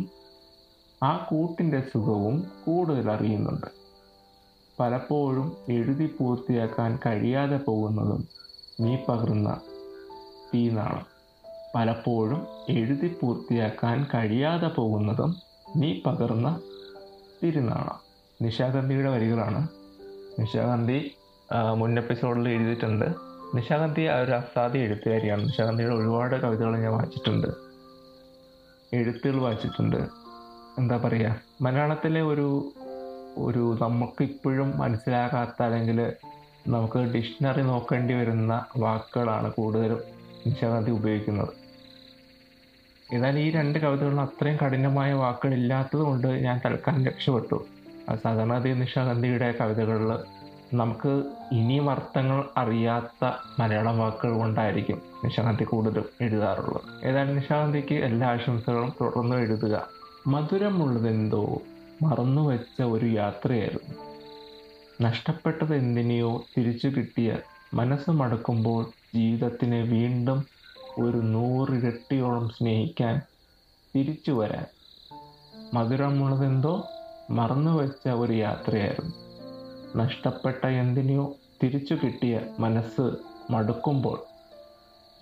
ആ 1.03 1.27
കൂട്ടിന്റെ 1.31 1.81
സുഖവും 1.81 2.37
കൂടുതൽ 2.65 3.11
അറിയുന്നുണ്ട്. 3.11 3.67
പലപ്പോഴും 4.81 5.57
എഴുതി 5.69 6.07
പൂർത്തിയാക്കാൻ 6.21 6.99
കഴിയാതെ 7.07 7.57
പോകുന്നതും 7.57 8.23
നീ 8.81 8.97
പകർന്ന 9.09 9.61
തീനാളം 10.55 11.07
പലപ്പോഴും 11.75 12.47
എഴുതി 12.69 13.17
പൂർത്തിയാക്കാൻ 13.21 14.07
കഴിയാതെ 14.15 14.69
പോകുന്നതും 14.69 15.37
നീ 15.77 16.01
പകർന്ന 16.07 16.61
തിരുനാളം. 17.43 18.01
നിശാഗന്ധിയുടെ 18.43 19.11
വരികളാണ്. 19.11 19.69
നിശാഗന്ധി 20.41 21.17
മുൻ 21.75 21.99
എപ്പിസോഡിൽ 21.99 22.49
എഴുതിയിട്ടുണ്ട്. 22.49 23.05
നിശാഗന്ധി 23.55 24.07
ഒരു 24.09 24.33
അസാധ്യ 24.33 24.81
എഴുത്തുകാരിയാണ്. 24.81 25.45
നിശാഗന്ധിയുടെ 25.45 25.95
ഒരുപാട് 25.95 26.43
കവിതകൾ 26.43 26.77
ഞാൻ 26.79 26.93
വായിച്ചിട്ടുണ്ട്. 26.93 27.47
എഴുത്തുകൾ 28.93 29.41
വായിച്ചിട്ടുണ്ട്. 29.41 30.09
എന്താ 30.79 30.97
പറയുക 30.97 31.41
മലയാളത്തിലെ 31.61 32.23
ഒരു 32.23 32.73
ഒരു 33.39 33.79
നമുക്ക് 33.81 34.23
ഇപ്പോഴും 34.23 34.79
മനസ്സിലാകാത്ത 34.79 35.63
അല്ലെങ്കിൽ 35.63 36.13
നമുക്ക് 36.69 36.99
ഡിക്ഷണറി 36.99 37.63
നോക്കേണ്ടി 37.63 38.15
വരുന്ന 38.15 38.65
വാക്കുകളാണ് 38.77 39.53
കൂടുതലും 39.53 40.01
നിശാഗന്ധി 40.47 40.91
ഉപയോഗിക്കുന്നത്. 40.91 41.49
എന്നാൽ 43.13 43.39
ഈ 43.39 43.51
രണ്ട് 43.51 43.79
കവിതകളിലും 43.79 44.21
അത്രയും 44.21 44.59
കഠിനമായ 44.65 45.13
വാക്കുകൾ 45.13 45.55
ഇല്ലാത്തത് 45.55 46.01
കൊണ്ട് 46.01 46.27
ഞാൻ 46.27 46.61
തൽക്കാലം 46.65 47.07
രക്ഷപ്പെട്ടു. 47.07 47.67
സാധാരണഗതി 48.23 48.69
നിശാഗന്ധിയുടെ 48.69 49.55
കവിതകളിൽ 49.61 50.19
നമുക്ക് 50.77 51.23
ഇനിയും 51.53 51.91
അർത്ഥങ്ങൾ 51.91 52.45
അറിയാത്ത 52.57 53.31
മലയാളം 53.59 53.99
വാക്കുകൾ 53.99 54.33
കൊണ്ടായിരിക്കും 54.33 55.03
നിശാഗന്ധി 55.25 55.65
കൂടുതലും 55.65 56.05
എഴുതാറുള്ളത്. 56.21 57.07
ഏതായാലും 57.07 57.37
നിശാഗന്ധിക്ക് 57.37 57.95
എല്ലാ 57.95 58.29
ആശംസകളും 58.29 58.93
തുടർന്നും 59.01 59.39
എഴുതുക. 59.39 59.89
മധുരമുള്ളതെന്തോ 60.27 61.63
മറന്നുവെച്ച 62.03 62.83
ഒരു 62.83 63.07
യാത്രയായിരുന്നു. 63.07 64.12
നഷ്ടപ്പെട്ടത് 65.03 65.75
എന്തിനെയോ 65.75 66.45
തിരിച്ചു 66.59 66.89
കിട്ടിയ 66.89 67.39
മനസ്സ് 67.75 68.11
മടക്കുമ്പോൾ 68.11 68.91
ജീവിതത്തിനെ 69.15 69.81
വീണ്ടും 69.81 70.47
ഒരു 70.99 71.17
നൂറിരട്ടിയോളം 71.17 72.49
സ്നേഹിക്കാൻ 72.49 73.21
തിരിച്ചു 73.97 74.31
വരാൻ. 74.31 74.67
മധുരമുള്ളതെന്തോ 75.75 76.87
മറന്നുവെച്ച 77.31 78.09
ഒരു 78.09 78.33
യാത്രയായിരുന്നു. 78.33 79.13
നഷ്ടപ്പെട്ട 79.97 80.67
എന്തിനെയോ 80.67 81.37
തിരിച്ചു 81.63 81.95
കിട്ടിയ 81.95 82.41
മനസ്സ് 82.59 83.17
മടുക്കുമ്പോൾ 83.51 84.23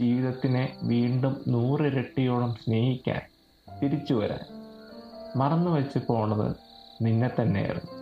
ജീവിതത്തിനെ 0.02 0.76
വീണ്ടും 0.82 1.44
നൂറിരട്ടിയോളം 1.48 2.54
സ്നേഹിക്കാൻ 2.54 3.20
തിരിച്ചു 3.82 4.14
വരാൻ. 4.14 4.40
മറന്നു 5.36 5.70
വെച്ച് 5.70 5.98
പോണത് 6.08 6.56
നിന്നെ 7.02 7.30
തന്നെയായിരുന്നു. 7.42 7.99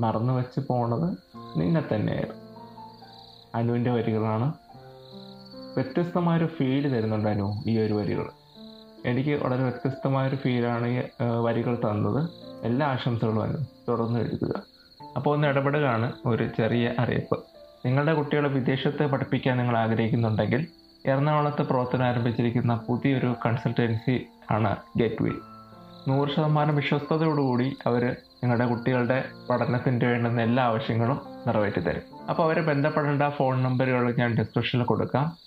മറന്നു 0.00 0.32
വെച്ച് 0.32 0.60
പോണത് 0.60 1.08
നിന്നെ 1.60 1.94
തന്നെയായിരുന്നു. 1.94 2.42
അനുവിന്റെ 3.54 3.90
വരികളാണ് 3.90 4.52
വ്യത്യസ്തമായൊരു 5.74 6.46
ഫീൽ 6.46 6.96
തരുന്നുണ്ട് 6.96 7.28
അനു 7.28 7.62
ഈ 7.66 7.78
ഒരു 7.78 7.92
വരികൾ 7.92 8.30
എനിക്ക് 9.06 9.42
വളരെ 9.44 9.62
വ്യത്യസ്തമായൊരു 9.62 10.36
ഫീലാണ് 10.36 10.86
ഈ 10.86 11.02
വരികൾ 11.40 11.74
തന്നത്. 11.74 12.28
എല്ലാ 12.64 12.86
ആശംസകളും 12.86 13.42
അനു 13.42 13.58
തുടർന്ന് 13.88 14.20
എഴുതുക. 14.20 14.62
അപ്പോൾ 15.16 15.34
ഒന്ന് 15.34 15.48
ഇടപെടുകയാണ് 15.48 16.12
ഒരു 16.26 16.50
ചെറിയ 16.56 16.94
അറിയിപ്പ്. 16.98 17.42
നിങ്ങളുടെ 17.86 18.14
കുട്ടികളെ 18.14 18.48
വിദേശത്ത് 18.48 19.06
പഠിപ്പിക്കാൻ 19.06 19.58
നിങ്ങൾ 19.58 19.76
ആഗ്രഹിക്കുന്നുണ്ടെങ്കിൽ 19.76 20.66
എറണാകുളത്ത് 21.06 21.62
പ്രവർത്തനം 21.62 22.04
ആരംഭിച്ചിരിക്കുന്ന 22.04 22.74
പുതിയൊരു 22.88 23.34
കൺസൾട്ടൻസി 23.46 24.26
ആണ് 24.50 24.76
ഗേറ്റ്വേ 24.96 25.30
നൂറ് 26.08 26.28
ശതമാനം 26.28 26.76
വിശ്വസ്തയോടുകൂടി 26.76 27.76
അവർ 27.86 28.16
നിങ്ങളുടെ 28.44 28.66
കുട്ടികളുടെ 28.66 29.24
പഠനത്തിന് 29.50 30.04
വേണ്ടുന്ന 30.04 30.42
എല്ലാ 30.42 30.64
ആവശ്യങ്ങളും 30.64 31.20
നിറവേറ്റി 31.46 31.80
തരും 31.80 32.26
അപ്പോൾ 32.30 32.42
അവരെ 32.42 32.60
ബന്ധപ്പെടേണ്ട 32.60 33.22
ഫോൺ 33.28 33.62
നമ്പറുകൾ 33.62 34.16
ഞാൻ 34.16 34.34
ഡിസ്ക്രിപ്ഷനിൽ 34.34 34.84
കൊടുക്കാം. 34.84 35.38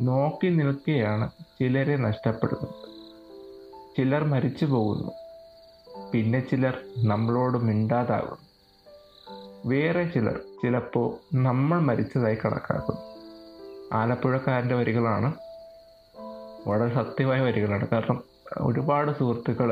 നോക്കി 0.00 0.46
നിൽക്കുകയാണ് 0.46 1.30
ചിലരെ 1.30 1.96
നഷ്ടപ്പെടുന്നത്. 1.96 2.74
ചിലർ 3.96 4.24
മരിച്ചു 4.24 4.64
പോകുന്നു. 4.64 5.12
പിന്നെ 6.12 6.40
ചിലർ 6.40 6.78
നമ്മളോട് 6.98 7.58
മിണ്ടാതാകുന്നു. 7.58 8.36
വേറെ 9.66 10.04
ചിലർ 10.04 10.40
ചിലപ്പോൾ 10.62 11.36
നമ്മൾ 11.36 11.80
മരിച്ചതായി 11.80 12.38
കണക്കാക്കുന്നു. 12.44 13.00
ആലപ്പുഴക്കാരന്റെ 13.92 14.74
വരികളാണ് 14.74 15.34
വളരെ 16.68 16.94
സത്യമായ 16.94 17.40
വരികളാണ്. 17.40 17.88
കാരണം 17.92 18.35
ഒരുപാട് 18.60 19.10
സുഹൃത്തുക്കൾ 19.18 19.70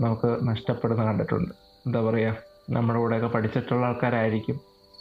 നമുക്ക് 0.00 0.30
നഷ്ടപ്പെടുന്ന 0.48 1.02
കണ്ടിട്ടുണ്ട്. 1.04 1.52
എന്താ 1.86 2.00
പറയുക 2.00 2.36
നമ്മുടെ 2.70 2.98
കൂടെയൊക്കെ 2.98 3.26
പഠിച്ചിട്ടുള്ള 3.26 3.86
ആൾക്കാരായിരിക്കും. 3.86 4.56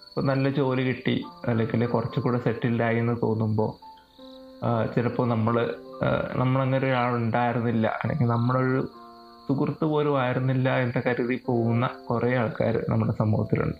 ഇപ്പോൾ 0.10 0.26
നല്ല 0.26 0.50
ജോലി 0.50 0.84
കിട്ടി 0.88 1.16
അല്ലെങ്കിൽ 1.48 1.86
കുറച്ചുകൂടെ 1.86 2.38
സെറ്റിൽഡ് 2.38 2.84
ആയി 2.84 2.98
എന്ന് 2.98 3.16
തോന്നുമ്പോൾ 3.24 3.72
ചിലപ്പോൾ 4.96 5.26
നമ്മൾ 5.28 5.56
നമ്മളങ്ങനെ 6.36 6.86
ഒരാളുണ്ടായിരുന്നില്ല 6.88 7.88
അല്ലെങ്കിൽ 8.02 8.26
നമ്മളൊരു 8.26 8.82
സുഹൃത്ത് 9.48 9.86
പോലും 9.86 10.22
ആയിരുന്നില്ല 10.22 10.78
എന്ന് 10.78 11.00
കരുതി 11.08 11.38
പോകുന്ന 11.48 11.86
കുറേ 12.10 12.30
ആൾക്കാർ 12.36 12.76
നമ്മുടെ 12.90 13.14
സമൂഹത്തിലുണ്ട്. 13.14 13.80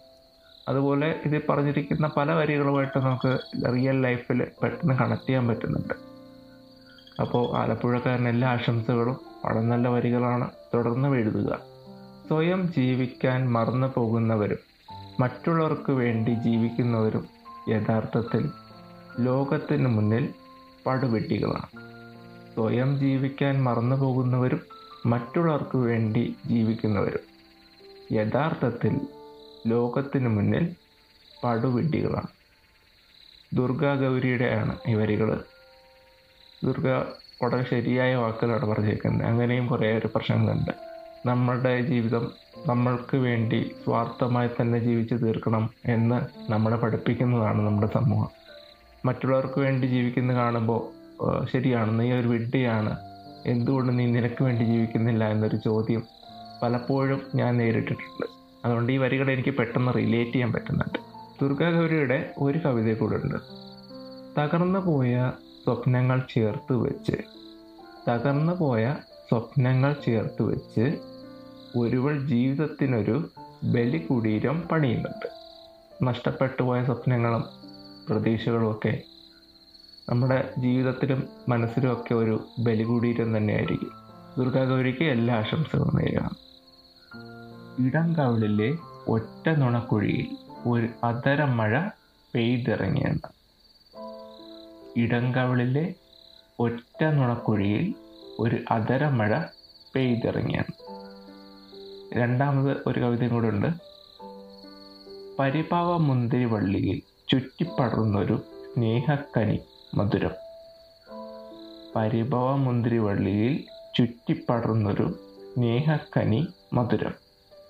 അതുപോലെ 0.70 1.08
ഇതിൽ 1.26 1.42
പറഞ്ഞിരിക്കുന്ന 1.50 2.08
പല 2.18 2.32
വരികളുമായിട്ട് 2.32 2.98
നമുക്ക് 2.98 3.32
റിയൽ 3.76 3.98
ലൈഫിൽ 4.02 4.40
പെട്ടെന്ന് 4.64 4.96
കണക്ട് 5.00 5.28
ചെയ്യാൻ 5.28 5.48
പറ്റുന്നുണ്ട്. 5.48 5.96
അപ്പോൾ 7.24 7.58
ആലപ്പുഴക്കാരൻ 7.58 8.28
എല്ലാ 8.28 8.50
ആശംസകളും 8.50 9.18
വളരെ 9.46 9.62
നല്ല 9.62 9.88
വരികളാണ്. 9.88 10.52
തുടർന്ന് 10.74 11.16
എഴുതുക. 11.16 11.60
സ്വയം 12.28 12.74
ജീവിക്കാൻ 12.78 13.52
മറന്നു 13.52 13.88
പോകുന്നവരും 13.96 14.58
മറ്റുള്ളവർക്ക് 15.20 15.92
വേണ്ടി 15.92 16.32
ജീവിക്കുന്നവരും 16.32 17.28
യഥാർത്ഥത്തിൽ 17.70 18.50
ലോകത്തിന് 19.20 19.88
മുന്നിൽ 19.88 20.34
പടുവെട്ടികളാണ്. 20.88 21.68
സ്വയം 22.56 23.00
ജീവിക്കാൻ 23.00 23.64
മറന്നു 23.64 23.96
പോകുന്നവരും 23.96 24.62
മറ്റുള്ളവർക്ക് 25.06 25.78
വേണ്ടി 25.78 26.36
ജീവിക്കുന്നവരും 26.46 27.24
യഥാർത്ഥത്തിൽ 28.12 29.02
ലോകത്തിന് 29.68 30.28
മുന്നിൽ 30.28 30.76
പടുവെട്ടികളാണ്. 31.44 32.28
ദുർഗാ 33.54 33.94
ഗൗരിയുടെയാണ് 33.94 34.78
ഈ 34.88 34.94
വരികൾ 34.94 35.44
ദുർഗ 36.64 36.90
വളരെ 37.44 37.64
ശരിയായ 37.70 38.16
വാക്കുകളാണ് 38.16 38.66
പറഞ്ഞേക്കുന്നത്. 38.66 39.28
അങ്ങനെയും 39.28 39.68
കുറേ 39.68 39.98
ഒരു 39.98 40.10
പ്രശ്നങ്ങളുണ്ട്. 40.16 40.72
നമ്മളുടെ 41.26 41.82
ജീവിതം 41.82 42.32
നമ്മൾക്ക് 42.68 43.18
വേണ്ടി 43.18 43.72
സ്വാർത്ഥമായി 43.84 44.50
തന്നെ 44.62 44.80
ജീവിച്ചു 44.80 45.16
തീർക്കണം 45.16 45.70
എന്ന് 45.86 46.52
നമ്മളെ 46.52 46.76
പഠിപ്പിക്കുന്നതാണ് 46.76 47.62
നമ്മുടെ 47.62 47.88
സമൂഹം. 47.94 48.30
മറ്റുള്ളവർക്ക് 49.06 49.60
വേണ്ടി 49.60 49.88
ജീവിക്കുന്ന 49.88 50.34
കാണുമ്പോൾ 50.34 51.04
ശരിയാണ് 51.54 52.00
നീ 52.00 52.14
ഒരു 52.14 52.28
വിഡ്ഢിയാണ്. 52.28 52.98
എന്തുകൊണ്ട് 53.46 54.00
നീ 54.00 54.06
നിനക്ക് 54.06 54.44
വേണ്ടി 54.44 54.64
ജീവിക്കുന്നില്ല 54.64 55.30
എന്നൊരു 55.30 55.56
ചോദ്യം 55.56 56.04
പലപ്പോഴും 56.64 57.22
ഞാൻ 57.36 57.58
നേരിട്ടിട്ടുണ്ട്. 57.58 58.26
അതുകൊണ്ട് 58.66 58.94
ഈ 58.94 58.98
വരികൾ 58.98 59.32
എനിക്ക് 59.32 59.50
പെട്ടെന്ന് 59.50 59.92
റിലേറ്റ് 59.94 60.32
ചെയ്യാൻ 60.32 60.54
പറ്റുന്നുണ്ട്. 60.54 61.00
ദുർഗാഗൗരിയുടെ 61.42 62.34
ഒരു 62.38 62.58
കവിത 62.58 62.98
കൂടെ 62.98 63.16
ഉണ്ട്. 63.16 63.36
തകർന്നു 64.40 64.80
പോയ 64.80 65.32
സ്വപ്നങ്ങൾ 65.64 66.22
ചേർത്ത് 66.36 66.74
വെച്ച്. 66.74 67.18
തകർന്നു 68.10 68.54
പോയ 68.54 68.96
സ്വപ്നങ്ങൾ 69.30 69.96
ചേർത്ത് 70.06 70.44
വെച്ച് 70.44 71.00
ഒരുവൾ 71.78 72.26
ജീവിതത്തിനൊരു 72.28 73.30
ബലികുടീരം 73.64 74.62
പണിയുന്നുണ്ട്. 74.72 75.28
നഷ്ടപ്പെട്ടു 76.04 76.64
പോയ 76.64 76.86
സ്വപ്നങ്ങളും 76.86 77.44
പ്രതീക്ഷകളും 78.10 78.72
ഒക്കെ 78.72 79.04
നമ്മുടെ 80.10 80.54
ജീവിതത്തിലും 80.58 81.28
മനസ്സിലും 81.50 81.94
ഒക്കെ 81.94 82.14
ഒരു 82.14 82.46
ബലികുടീരം 82.60 83.38
തന്നെയായിരിക്കും. 83.38 83.92
ദുർഗാഗൗരിക്ക് 84.38 85.04
എല്ലാ 85.04 85.36
ആശംസകളും 85.36 85.96
നേരിടണം 85.96 86.36
ഇടം 87.86 88.16
കവിളിലെ 88.16 88.78
ഒറ്റ 89.08 89.50
നുണക്കുഴിയിൽ 89.50 90.38
ഒരു 90.68 90.88
അതരം 91.04 91.58
മഴ 91.58 91.80
ഇടങ്കവിളിലെ 94.98 95.94
ഒറ്റ 96.60 97.04
നുണക്കുഴിയിൽ 97.04 97.96
ഒരു 98.40 98.58
അതരമഴ 98.72 99.30
മഴ 99.30 99.40
പെയ്തിറങ്ങിയെന്ന് 99.96 100.74
രണ്ടാമത് 102.14 102.78
ഒരു 102.88 103.00
കവിതയും 103.00 103.34
കൂടെ 103.34 103.48
ഉണ്ട്. 103.48 103.68
പരിഭാവ 105.40 105.98
മുന്തിരി 105.98 106.46
വള്ളിയിൽ 106.46 107.02
ചുറ്റിപ്പടർന്നൊരു 107.30 108.44
സ്നേഹക്കനി 108.74 109.60
മധുരം. 109.96 110.32
പരിഭവ 111.96 112.56
മുന്തിരി 112.56 112.98
വള്ളിയിൽ 112.98 113.66
ചുറ്റിപ്പടർന്നൊരു 113.96 115.20
സ്നേഹക്കനി 115.54 116.48
മധുരം. 116.74 117.14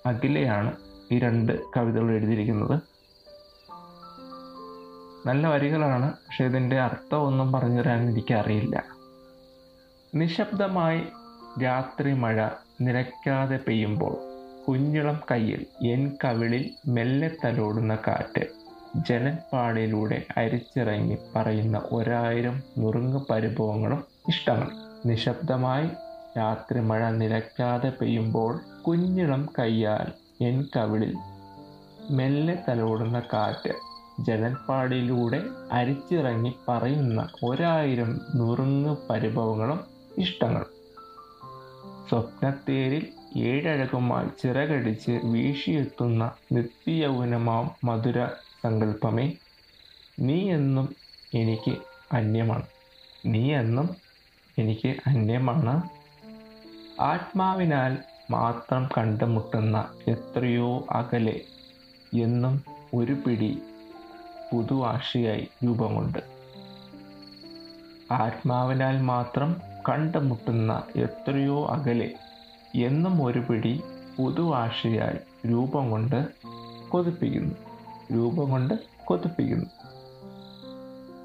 അഖിലയാണ് 0.06 0.76
ഈ 1.12 1.18
രണ്ട് 1.18 1.60
കവിതകൾ 1.76 2.10
എഴുതിയിരിക്കുന്നത്. 2.10 2.93
നല്ല 5.26 5.48
വരികളാണ് 5.48 6.12
പക്ഷെ 6.12 6.44
ഇതിന്റെ 6.44 6.80
അർത്ഥമൊന്നും 6.80 7.52
പറഞ്ഞു 7.52 7.80
തരാൻ 7.80 8.10
എനിക്കറിയില്ല. 8.10 8.84
നിശബ്ദമായി 10.14 11.02
രാത്രി 11.62 12.12
മഴ 12.12 12.48
നിലയ്ക്കാതെ 12.80 13.58
പെയ്യുമ്പോൾ 13.68 14.16
കുഞ്ഞിളം 14.68 15.20
കയ്യിൽ 15.30 15.86
എൻ 15.86 16.16
കവിളിൽ 16.24 16.70
മെല്ലെ 16.86 17.30
തലോടുന്ന 17.44 17.98
കാറ്റ് 18.06 18.44
ജലപ്പാടിലൂടെ 18.96 20.22
അരിച്ചിറങ്ങി 20.36 21.18
പറയുന്ന 21.36 21.82
ഒരായിരം 21.92 22.62
നുറുങ്ങ് 22.78 23.20
പരിഭവങ്ങളും 23.30 24.04
ഇഷ്ടമാണ്. 24.28 24.70
നിശബ്ദമായി 25.06 25.88
രാത്രി 26.38 26.80
മഴ 26.80 27.10
നിലയ്ക്കാതെ 27.10 27.92
പെയ്യുമ്പോൾ 28.00 28.60
കുഞ്ഞിളം 28.86 29.48
കയ്യാൽ 29.58 30.12
എൻ 30.44 30.64
കവിളിൽ 30.76 31.14
മെല്ലെ 32.10 32.62
തലോടുന്ന 32.68 33.22
കാറ്റ് 33.32 33.93
ജലപ്പാടിലൂടെ 34.20 35.42
അരിച്ചിറങ്ങി 35.72 36.52
പറയുന്ന 36.68 37.28
ഒരായിരം 37.44 38.20
നുറുങ്ങ് 38.34 38.96
പരിഭവങ്ങളും 39.10 39.80
ഇഷ്ടങ്ങളും. 40.18 40.74
സ്വപ്നത്തേരിൽ 42.08 43.12
ഏഴഴകുമായി 43.38 44.28
ചിറകടിച്ച് 44.42 45.20
വീശിയെത്തുന്ന 45.24 46.32
നിത്യയൗവനമാം 46.52 47.70
മധുര 47.84 48.26
സങ്കല്പമേ 48.64 49.32
നീ 50.20 50.50
എന്നും 50.50 50.94
എനിക്ക് 51.34 51.76
അന്യമാണ്. 52.12 52.66
നീ 53.26 53.54
എന്നും 53.54 53.96
എനിക്ക് 54.58 54.96
അന്യമാണ്. 55.06 55.82
ആത്മാവിനാൽ 57.00 57.98
മാത്രം 58.30 58.88
കണ്ടുമുട്ടുന്ന 58.98 59.88
എത്രയോ 60.08 60.86
അകലെ 60.90 61.40
എന്നും 62.20 62.64
ഒരു 62.94 63.12
പിടി 63.12 63.62
പുതുവാശിയായി 64.54 65.48
കൊണ്ട് 65.66 66.18
ആത്മാവിനാൽ 68.12 69.00
മാത്രം 69.00 69.56
കണ്ടുമുട്ടുന്ന 69.88 70.82
എത്രയോ 70.96 71.66
അകലെ 71.66 72.14
എന്നും 72.74 73.24
ഒരു 73.24 73.38
പിടി 73.38 73.82
പുതുവാശിയായി 74.18 75.48
രൂപം 75.48 75.90
കൊണ്ട് 75.90 76.28
കൊതിപ്പിക്കുന്നു. 76.88 77.54
രൂപം 78.12 78.50
കൊണ്ട് 78.50 78.74
കൊതിപ്പിക്കുന്നു. 79.04 79.66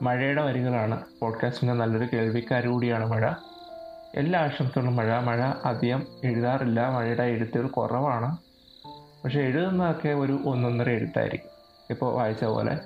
മഴയുടെ 0.01 0.41
വരികളാണ് 0.41 1.01
പോഡ്കാസ്റ്റിന്റെ 1.21 1.73
നല്ലൊരു 1.73 2.07
കേൾവിക്കാരുകൂടിയാണ് 2.13 3.05
മഴ. 3.05 3.33
എല്ലാ 4.15 4.39
ആശംസകളും 4.39 4.95
മഴ. 4.95 5.19
മഴ 5.19 5.51
അധികം 5.65 6.03
എഴുതാറില്ല. 6.23 6.89
മഴയുടെ 6.89 7.23
എഴുത്തുകൾ 7.23 7.67
കുറവാണ്. 7.67 8.37
പക്ഷെ 9.23 9.39
എഴുതുന്നതൊക്കെ 9.41 10.09
ഒരു 10.09 10.39
ഒന്നൊന്നര 10.45 10.89
എഴുത്തായിരിക്കും. 10.89 11.49
ഇപ്പോൾ 11.89 12.13
വായിച്ച 12.13 12.43
പോലെ 12.43 12.79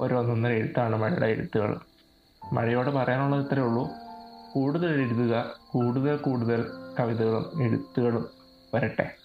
ഒരു 0.00 0.14
ഒന്നൊന്നര 0.14 0.50
എഴുത്താണ് 0.50 0.96
മഴയുടെ 0.96 1.26
എഴുത്തുകൾ. 1.26 1.80
മഴയോട് 2.52 2.90
പറയാനുള്ളത് 2.90 3.46
ഇത്രയേ 3.46 3.66
ഉള്ളൂ. 3.66 3.88
കൂടുതൽ 4.52 5.00
എഴുതുക 5.00 5.54
കൂടുതൽ 5.70 6.16
കൂടുതൽ 6.16 6.64
കവിതകളും 7.00 7.62
എഴുത്തുകളും 7.62 8.28
വരട്ടെ. 8.74 9.16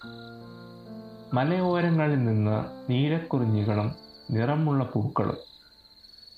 മലയോരങ്ങളിൽ 1.33 2.23
നിന്ന് 2.23 2.91
നീലക്കുറിഞ്ഞികളും 2.91 3.95
നിറമുള്ള 4.31 4.83
പൂക്കളും. 4.83 5.37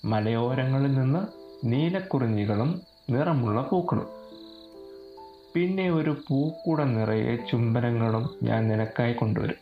മലയോരങ്ങളിൽ 0.06 0.94
നിന്ന് 0.94 1.28
നീലക്കുറിഞ്ഞികളും 1.66 2.82
നിറമുള്ള 3.10 3.62
പൂക്കളും. 3.62 4.08
പിന്നെ 5.56 5.92
ഒരു 5.92 6.18
പൂക്കുട 6.30 6.82
നിറയെ 6.82 7.36
ചുംബനങ്ങളും 7.36 8.30
ഞാൻ 8.44 8.68
നിനക്കായി 8.68 9.14
കൊണ്ടുവരും. 9.14 9.56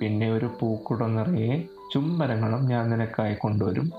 പിന്നെ 0.00 0.32
ഒരു 0.32 0.56
പൂക്കുട 0.60 1.04
നിറയെ 1.04 1.66
ചുംബനങ്ങളും 1.94 2.66
ഞാൻ 2.66 2.90
നിനക്കായി 2.90 3.34
കൊണ്ടുവരും. 3.34 3.92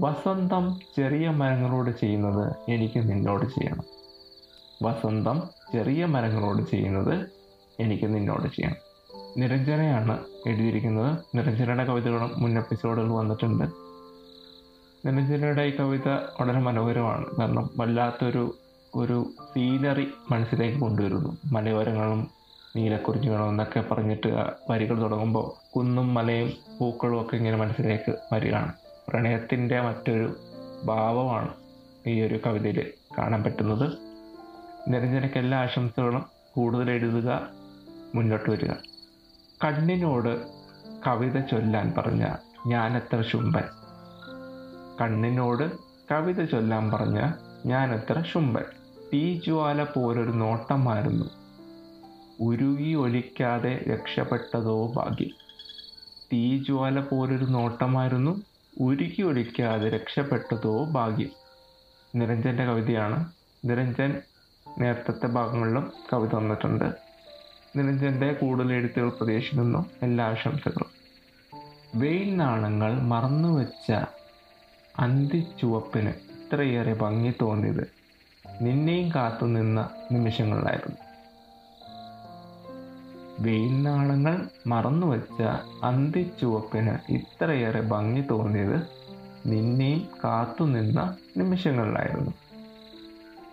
വസന്തം 0.00 0.80
ചെറിയ 0.96 1.28
മരങ്ങളോട് 1.28 1.90
ചെയ്യുന്നത് 1.90 2.56
എനിക്ക് 2.68 2.98
നിന്നോട് 2.98 3.44
ചെയ്യണം. 3.44 3.84
വസന്തം 4.82 5.42
ചെറിയ 5.72 6.04
മരങ്ങളോട് 6.04 6.62
ചെയ്യുന്നത് 6.62 7.28
എനിക്ക് 7.80 8.14
നിന്നോട് 8.14 8.48
ചെയ്യണം. 8.48 8.88
നിരഞ്ജനയാണ് 9.36 10.18
എഴുതിയിരിക്കുന്നത്. 10.46 11.18
നിരഞ്ജനയുടെ 11.36 11.84
കവിതകളും 11.84 12.32
മുൻ 12.36 12.58
എപ്പിസോഡുകൾ 12.58 13.12
വന്നിട്ടുണ്ട്. 13.12 13.64
നിരഞ്ജനയുടെ 15.06 15.62
ഈ 15.62 15.76
കവിത 15.76 16.08
വളരെ 16.40 16.58
മനോഹരമാണ്. 16.58 17.24
കാരണം 17.40 17.70
വല്ലാത്തൊരു 17.78 18.58
ഒരു 18.94 19.30
സീനറി 19.54 20.08
മനസ്സിലേക്ക് 20.30 20.78
കൊണ്ടുവരുന്നു. 20.78 21.36
മലയോരങ്ങളും 21.52 22.37
നീലക്കുറിഞ്ഞുകളും 22.76 23.48
എന്നൊക്കെ 23.48 23.80
പറഞ്ഞിട്ട് 23.80 24.44
വരികൾ 24.70 25.00
തുടങ്ങുമ്പോൾ 25.00 25.74
കുന്നും 25.76 26.14
മലയും 26.14 26.52
പൂക്കളും 26.80 27.20
ഒക്കെ 27.20 27.36
ഇങ്ങനെ 27.36 27.56
മനസ്സിലേക്ക് 27.56 28.16
വരികയാണ്. 28.32 28.72
പ്രണയത്തിന്റെ 29.08 29.80
മറ്റൊരു 29.80 30.36
ഭാവമാണ് 30.84 31.48
ഈ 32.06 32.22
ഒരു 32.22 32.40
കവിതയിൽ 32.46 32.92
കാണാൻ 33.18 33.42
പറ്റുന്നത്. 33.42 33.92
നിരഞ്ജനയ്ക്ക് 34.88 35.38
എല്ലാ 35.38 35.58
ആശംസകളും. 35.58 36.24
കൂടുതൽ 36.52 36.90
എഴുതുക 36.90 37.48
മുന്നോട്ട് 38.14 38.50
വരിക. 38.50 38.70
കണ്ണിനോട് 39.64 40.46
കവിത 41.06 41.40
ചൊല്ലാൻ 41.40 41.94
പറഞ്ഞ 41.98 42.32
ഞാനെത്ര 42.66 43.22
ശുംഭൻ. 43.22 43.62
കണ്ണിനോട് 45.00 45.70
കവിത 46.12 46.44
ചൊല്ലാൻ 46.44 46.90
പറഞ്ഞ 46.90 47.32
ഞാനെത്ര 47.66 48.22
ശുംഭൻ. 48.32 48.64
തീജ്വാല 49.14 49.84
പോലൊരു 49.84 50.30
നോട്ടമായിരുന്നു 50.30 51.24
ഉരുകി 52.40 52.94
ഒലിക്കാതെ 52.94 53.84
രക്ഷപ്പെട്ടതോ 53.88 54.86
ഭാഗ്യം. 54.86 55.30
തീജ്വാല 56.32 57.00
പോലൊരു 57.00 57.44
നോട്ടമായിരുന്നു 57.44 58.42
ഉരുകി 58.80 59.22
ഒലിക്കാതെ 59.22 59.88
രക്ഷപ്പെട്ടതോ 59.88 60.84
ഭാഗ്യം. 60.84 61.30
നിരഞ്ജന്റെ 62.14 62.64
കവിതയാണ്. 62.64 63.32
നിരഞ്ജൻ 63.64 64.20
നേരത്തെ 64.78 65.26
ഭാഗങ്ങളിലും 65.26 65.92
കവിത 66.12 66.34
വന്നിട്ടുണ്ട് 66.34 66.84
നിരഞ്ജന്റെ 67.76 68.32
കൂടുതൽ 68.32 68.72
എഴുത്തുകൾ 68.72 69.08
പ്രതീക്ഷിക്കുന്നു 69.08 69.90
എല്ലാ 70.02 70.24
ആശംസകളും. 70.24 70.98
വെയിൽ 71.94 72.36
നാണങ്ങൾ 72.36 73.00
മറന്നുവെച്ച 73.00 73.92
അന്തിച്ചുവപ്പിന് 74.98 76.08
ഇത്രയേറെ 76.08 76.94
ഭംഗി 76.94 77.32
തോന്നിയത് 77.42 77.90
നിന്നെയും 78.62 79.12
കാത്തുനിന്ന 79.14 79.90
നിമിഷങ്ങളിലായിരുന്നു. 80.12 81.07
വെയിൽ 83.40 83.82
നാളങ്ങൾ 83.82 84.48
മറന്നുവെച്ച 84.66 85.42
അന്തിച്ചുവപ്പിന് 85.84 87.12
ഇത്രയേറെ 87.12 87.80
ഭംഗി 87.80 88.20
തോന്നിയത് 88.20 88.80
നിന്നെയും 89.46 90.08
കാത്തുനിന്ന 90.24 91.16
നിമിഷങ്ങളിലായിരുന്നു. 91.36 92.30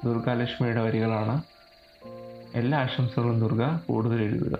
ദുർഗാലക്ഷ്മിയുടെ 0.06 0.82
വരികളാണ്. 0.82 1.44
എല്ലാ 2.54 2.80
ആശംസകളും 2.80 3.40
ദുർഗ 3.40 3.78
കൂടുതൽ 3.78 4.22
എഴുതുക. 4.22 4.58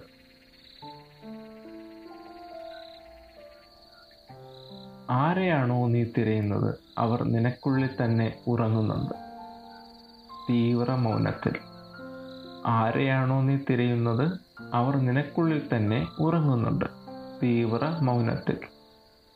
ആരെയാണോ 5.10 5.88
നീ 5.88 6.04
തിരയുന്നത്? 6.04 6.76
അവർ 6.98 7.24
നിനക്കുള്ളിൽ 7.24 7.90
തന്നെ 8.04 8.36
ഉറങ്ങുന്നുണ്ട്. 8.48 9.14
തീവ്ര 10.50 10.92
മൗനത്തിൽ 10.92 11.54
ആരെയാണോ 12.66 13.42
നീ 13.42 13.58
തിരയുന്നത്? 13.70 14.45
അവർ 14.74 14.96
നിനക്കുള്ളിൽ 14.96 15.70
തന്നെ 15.76 16.08
ഉറങ്ങുന്നുണ്ട്. 16.20 16.86
തീവ്ര 17.44 17.98
മൗനത്തിൽ. 18.02 18.58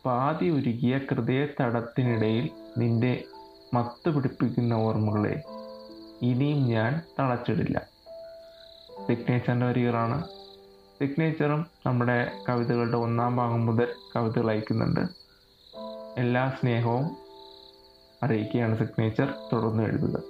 പാതി 0.05 0.49
ഉരുകിയ 0.49 0.97
ഹൃദയത്തടത്തിനിടയിൽ 0.97 2.49
നിന്റെ 2.77 3.23
മത്ത് 3.73 4.10
പിടിപ്പിക്കുന്ന 4.10 4.73
ഓർമ്മകളെ 4.73 5.43
ഇനിയും 6.21 6.67
ഞാൻ 6.67 7.01
തളച്ചിടില്ല. 7.19 7.88
സിഗ്നേച്ചറിന്റെ 9.08 9.65
വരികളാണ്. 9.65 10.27
സിഗ്നേച്ചറും 10.99 11.65
നമ്മുടെ 11.86 12.32
കവിതകളുടെ 12.49 12.97
ഒന്നാം 12.97 13.36
ഭാഗം 13.36 13.65
മുതൽ 13.65 13.88
കവിതകൾ 14.15 14.49
അയക്കുന്നുണ്ട്. 14.51 14.99
എല്ലാ 16.17 16.49
സ്നേഹവും 16.49 17.17
അറിയിക്കുകയാണ് 18.23 18.77
സിഗ്നേച്ചർ 18.77 19.34
തുടർന്ന് 19.53 19.84
എഴുതുക. 19.84 20.21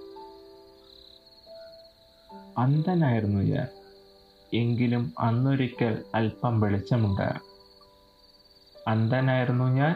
അന്ധനായിരുന്നു 2.58 3.41
ഞാൻ. 3.41 3.79
എങ്കിലും 4.53 5.13
അന്നൊരിക്കൽ 5.19 6.03
അല്പം 6.15 6.59
വെളിച്ചമുണ്ടായിരുന്നു 6.59 7.49
അന്ധനായിരുന്നു 8.88 9.65
ഞാൻ 9.65 9.95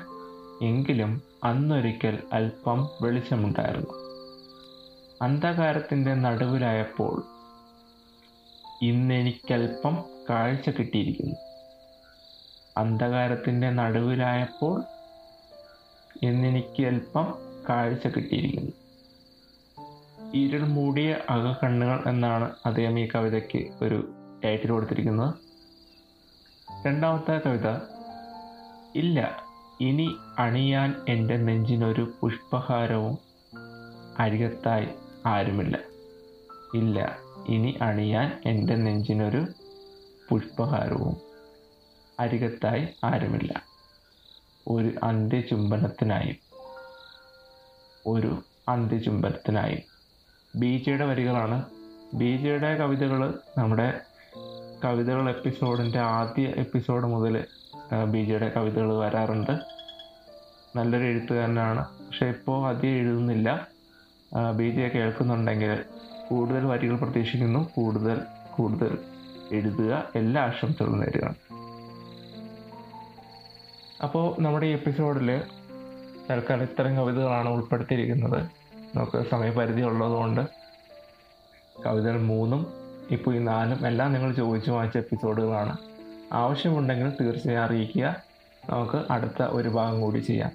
എങ്കിലും 0.61 1.21
അന്നൊരിക്കൽ 1.43 2.23
അല്പം 2.33 2.89
വെളിച്ചമുണ്ടായിരുന്നു. 3.01 3.93
അന്ധകാരത്തിന്റെ 5.21 6.13
നടുവിലായപ്പോൾ 6.13 7.23
ഇന്നെനിക്കല്പം 8.81 10.03
കാഴ്ച 10.29 10.69
കിട്ടിയിരിക്കുന്നു. 10.69 11.35
അന്ധകാരത്തിന്റെ 12.77 13.69
നടുവിലായപ്പോൾ 13.69 14.83
എന്നെനിക്ക് 16.23 16.83
അല്പം 16.83 17.33
കാഴ്ച 17.69 18.07
കിട്ടിയിരിക്കുന്നു. 18.07 18.71
ഇരുൾ 20.33 20.67
മൂടിയ 20.67 21.17
അകക്കണ്ണുകൾ 21.29 22.03
എന്നാണ് 22.07 22.51
അദ്ദേഹം 22.65 22.99
ഈ 22.99 23.07
കവിതയ്ക്ക് 23.15 23.67
ഒരു 23.81 24.13
ടൈറ്റിൽ 24.43 24.71
കൊടുത്തിരിക്കുന്നത്. 24.71 25.33
രണ്ടാമത്തെ 26.85 27.41
കവിത 27.45 27.67
ഇല്ല 28.95 29.43
ഇനി 29.81 30.15
അണിയാൻ 30.39 31.05
എന്റെ 31.09 31.37
നെഞ്ചിനൊരു 31.37 32.13
പുഷ്പഹാരവും 32.21 33.17
അരികത്തായി 34.19 34.87
ആരുമില്ല. 35.25 35.77
ഇല്ല 36.75 37.17
ഇനി 37.47 37.79
അണിയാൻ 37.81 38.41
എന്റെ 38.45 38.75
നെഞ്ചിനൊരു 38.75 39.45
പുഷ്പഹാരവും 40.29 41.17
അരികത്തായി 42.19 42.87
ആരുമില്ല. 43.03 43.63
ഒരു 44.67 44.91
അന്ത്യചുംബനത്തിനായും 45.03 46.35
ഒരു 48.07 48.43
അന്ത്യചുംബനത്തിനായി. 48.69 49.83
ബീജയുടെ 50.55 51.05
വരികളാണ്. 51.05 51.65
ബീജയുടെ 52.13 52.77
കവിതകൾ 52.77 53.39
നമ്മുടെ 53.57 53.99
കവിതകൾ 54.83 55.29
എപ്പിസോഡിന്റെ 55.29 55.99
ആദ്യ 55.99 56.43
എപ്പിസോഡ് 56.47 57.05
മുതൽ 57.05 57.45
ബി 58.11 58.23
ജെയുടെ 58.25 58.49
കവിതകൾ 58.49 58.97
വരാറുണ്ട്. 58.97 59.51
നല്ലൊരു 60.75 61.03
എഴുത്തുകാരനാണ്. 61.03 61.85
പക്ഷെ 61.85 62.25
ഇപ്പോൾ 62.25 62.67
അധികം 62.67 62.93
എഴുതുന്നില്ല. 62.93 63.67
ബി 64.55 64.69
ജെ 64.69 64.87
കേൾക്കുന്നുണ്ടെങ്കിൽ 64.87 65.83
കൂടുതൽ 66.29 66.65
വരികൾ 66.65 66.95
പ്രതീക്ഷിക്കുന്നു. 66.95 67.69
കൂടുതൽ 67.75 68.21
കൂടുതൽ 68.55 68.97
എഴുതുക. 69.51 70.03
എല്ലാ 70.15 70.41
ആശംസകളും 70.41 70.99
നേരുക 70.99 71.35
അപ്പോൾ 74.03 74.41
നമ്മുടെ 74.41 74.65
ഈ 74.65 74.71
എപ്പിസോഡിൽ 74.71 75.41
തൽക്കാലം 76.29 76.63
ഇത്തരം 76.63 76.95
കവിതകളാണ് 76.95 77.49
ഉൾപ്പെടുത്തിയിരിക്കുന്നത്. 77.49 78.47
നമുക്ക് 78.95 79.29
സമയപരിധി 79.29 79.81
ഉള്ളതുകൊണ്ട് 79.81 80.41
കവിതകൾ 81.85 82.21
മൂന്നും 82.21 82.82
ഇപ്പോൾ 83.11 83.35
ഈ 83.35 83.39
നാലും 83.39 83.87
എല്ലാം 83.87 84.13
നിങ്ങൾ 84.13 84.33
ചോദിച്ചു 84.33 84.71
വാങ്ങിച്ച 84.71 84.97
എപ്പിസോഡുകളാണ്. 84.97 85.77
ആവശ്യമുണ്ടെങ്കിൽ 86.33 87.09
തീർച്ചയായും 87.09 87.61
അറിയിക്കുക. 87.61 88.15
നമുക്ക് 88.69 89.11
അടുത്ത 89.11 89.41
ഒരു 89.41 89.69
ഭാഗം 89.69 90.01
കൂടി 90.01 90.19
ചെയ്യാം. 90.19 90.51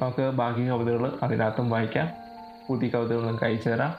നമുക്ക് 0.00 0.30
ബാക്കി 0.30 0.70
കവിതകൾ 0.70 1.18
അതിനകത്തും 1.22 1.70
വായിക്കാം. 1.70 2.08
പുതിയ 2.68 2.88
കവിതകൾ 2.88 3.20
നിങ്ങൾക്ക് 3.20 3.44
അയച്ചു 3.44 3.68
തരാം. 3.68 3.94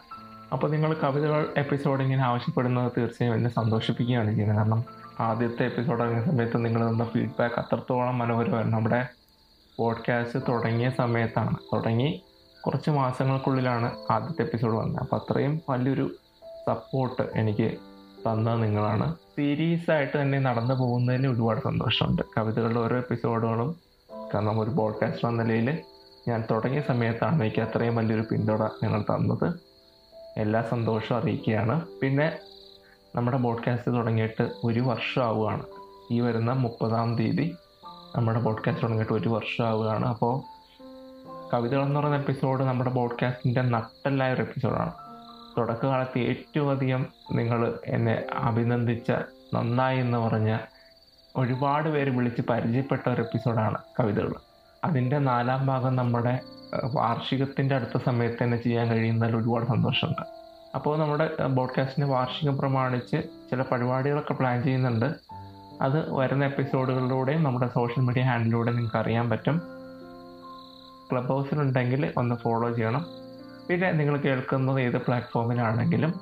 അപ്പോൾ 0.54 0.72
നിങ്ങൾ 0.72 0.94
കവിതകൾ 0.94 1.54
എപ്പിസോഡ് 1.58 2.04
ഇങ്ങനെ 2.04 2.24
ആവശ്യപ്പെടുന്നത് 2.24 2.92
തീർച്ചയായും 2.98 3.36
എന്നെ 3.36 3.50
സന്തോഷിപ്പിക്കുകയാണ് 3.50 4.30
ചെയ്യുന്നത്. 4.30 4.58
കാരണം 4.58 4.84
ആദ്യത്തെ 5.20 5.66
എപ്പിസോഡ് 5.66 6.02
ഇറങ്ങിയ 6.02 6.26
സമയത്ത് 6.26 6.66
നിങ്ങൾ 6.66 6.90
തന്ന 6.90 7.06
ഫീഡ്ബാക്ക് 7.06 7.56
അത്രത്തോളം 7.56 8.18
മനോഹരമായിരുന്നു. 8.18 8.78
നമ്മുടെ 8.78 9.08
പോഡ്കാസ്റ്റ് 9.78 10.46
തുടങ്ങിയ 10.48 10.92
സമയത്താണ്. 10.98 11.56
തുടങ്ങി 11.74 12.24
കുറച്ച് 12.66 12.90
മാസങ്ങൾക്കുള്ളിലാണ് 12.90 13.92
ആദ്യത്തെ 14.12 14.42
എപ്പിസോഡ് 14.42 14.74
വന്നത്. 14.74 15.02
അപ്പോൾ 15.02 15.16
അത്രയും 15.16 15.62
വലിയൊരു 15.70 16.12
സപ്പോർട്ട് 16.70 17.24
എനിക്ക് 17.36 17.78
തന്നത് 18.26 18.64
നിങ്ങളാണ്. 18.64 19.14
സീരീസ് 19.14 19.92
ആയിട്ട് 19.92 20.22
തന്നെ 20.22 20.40
നടന്നു 20.40 20.76
പോകുന്നതിന് 20.76 21.28
ഒരുപാട് 21.28 21.62
സന്തോഷമുണ്ട്. 21.62 22.22
കവിതകളുടെ 22.38 22.80
ഓരോ 22.80 22.98
എപ്പിസോഡുകളും 22.98 23.76
കാരണം 24.34 24.60
ഒരു 24.60 24.70
പോഡ്കാസ്റ്റർ 24.70 25.30
എന്ന 25.30 25.44
നിലയിൽ 25.44 25.78
ഞാൻ 26.28 26.44
തുടങ്ങിയ 26.52 26.82
സമയത്താണ് 26.82 27.42
എനിക്ക് 27.42 27.62
അത്രയും 27.62 27.96
വലിയൊരു 27.96 28.26
പിന്തുണ 28.32 28.64
നിങ്ങൾ 28.84 29.02
തന്നത്. 29.02 29.54
എല്ലാ 30.38 30.62
സന്തോഷവും 30.62 31.20
അറിയിക്കുകയാണ്. 31.20 31.82
പിന്നെ 32.02 32.38
നമ്മുടെ 33.16 33.38
ബോഡ്കാസ്റ്റ് 33.38 33.92
തുടങ്ങിയിട്ട് 33.94 34.50
ഒരു 34.64 34.80
വർഷം 34.80 35.24
ആവുകയാണ് 35.24 35.64
ഈ 36.12 36.20
വരുന്ന 36.20 36.54
മുപ്പതാം 36.54 37.16
തീയതി 37.16 37.56
നമ്മുടെ 38.16 38.40
ബോഡ്കാസ്റ്റ് 38.40 38.84
തുടങ്ങിയിട്ട് 38.84 39.14
ഒരു 39.14 39.30
വർഷം 39.30 39.66
ആവുകയാണ് 39.66 40.06
അപ്പോൾ 40.06 40.60
കവിതകൾ 41.54 41.84
എന്ന് 41.84 42.00
പറയുന്ന 42.00 42.18
എപ്പിസോഡ് 42.18 42.64
നമ്മുടെ 42.64 42.90
പോഡ്കാസ്റ്റിന്റെ 42.90 43.62
നട്ടല്ലായ 43.62 44.34
ഒരു 44.34 44.42
എപ്പിസോഡാണ് 44.42 45.09
തുടക്കകാലത്ത് 45.60 46.20
ഏറ്റവും 46.20 46.72
അധികം 46.72 47.06
നിങ്ങൾ 47.34 47.80
എന്നെ 47.86 48.24
അഭിനന്ദിച്ച 48.34 49.12
നന്നായി 49.54 50.00
എന്ന് 50.00 50.18
പറഞ്ഞ 50.18 50.58
ഒരുപാട് 51.36 51.90
പേര് 51.90 52.10
വിളിച്ച് 52.10 52.42
പരിചയപ്പെട്ട 52.50 53.10
ഒരു 53.10 53.22
എപ്പിസോഡാണ് 53.22 53.78
കവിതകൾ. 54.00 54.34
അതിന്റെ 54.84 55.18
നാലാം 55.18 55.68
ഭാഗം 55.68 55.96
നമ്മുടെ 55.96 56.40
വാർഷികത്തിന്റെ 56.96 57.76
അടുത്ത 57.76 58.04
സമയത്ത് 58.06 58.44
തന്നെ 58.44 58.58
ചെയ്യാൻ 58.58 58.88
കഴിയുന്നതിൽ 58.88 59.36
ഒരുപാട് 59.36 59.66
സന്തോഷമുണ്ട്. 59.66 60.22
അപ്പോൾ 60.76 61.00
നമ്മുടെ 61.00 61.48
ബോഡ്കാസ്റ്റിന്റെ 61.48 62.12
വാർഷികം 62.12 62.58
പ്രമാണിച്ച് 62.58 63.18
ചില 63.52 63.62
പരിപാടികളൊക്കെ 63.62 64.34
പ്ലാൻ 64.34 64.64
ചെയ്യുന്നുണ്ട്. 64.64 65.16
അത് 65.82 66.14
വരുന്ന 66.14 66.46
എപ്പിസോഡുകളിലൂടെയും 66.46 67.44
നമ്മുടെ 67.44 67.68
സോഷ്യൽ 67.68 68.04
മീഡിയ 68.04 68.22
ഹാൻഡിലൂടെ 68.22 68.72
നിങ്ങൾക്ക് 68.72 68.98
അറിയാൻ 68.98 69.30
പറ്റും. 69.30 69.62
ക്ലബ് 71.12 71.28
ഹൗസിലുണ്ടെങ്കിൽ 71.28 72.14
ഒന്ന് 72.18 72.36
ഫോളോ 72.36 72.72
ചെയ്യണം. 72.72 73.06
പിന്നെ 73.70 73.92
നിങ്ങൾ 73.92 74.18
കേൾക്കുന്നത് 74.18 74.82
ഏത് 74.82 74.98
പ്ലാറ്റ്ഫോമിലാണെങ്കിലും 74.98 76.14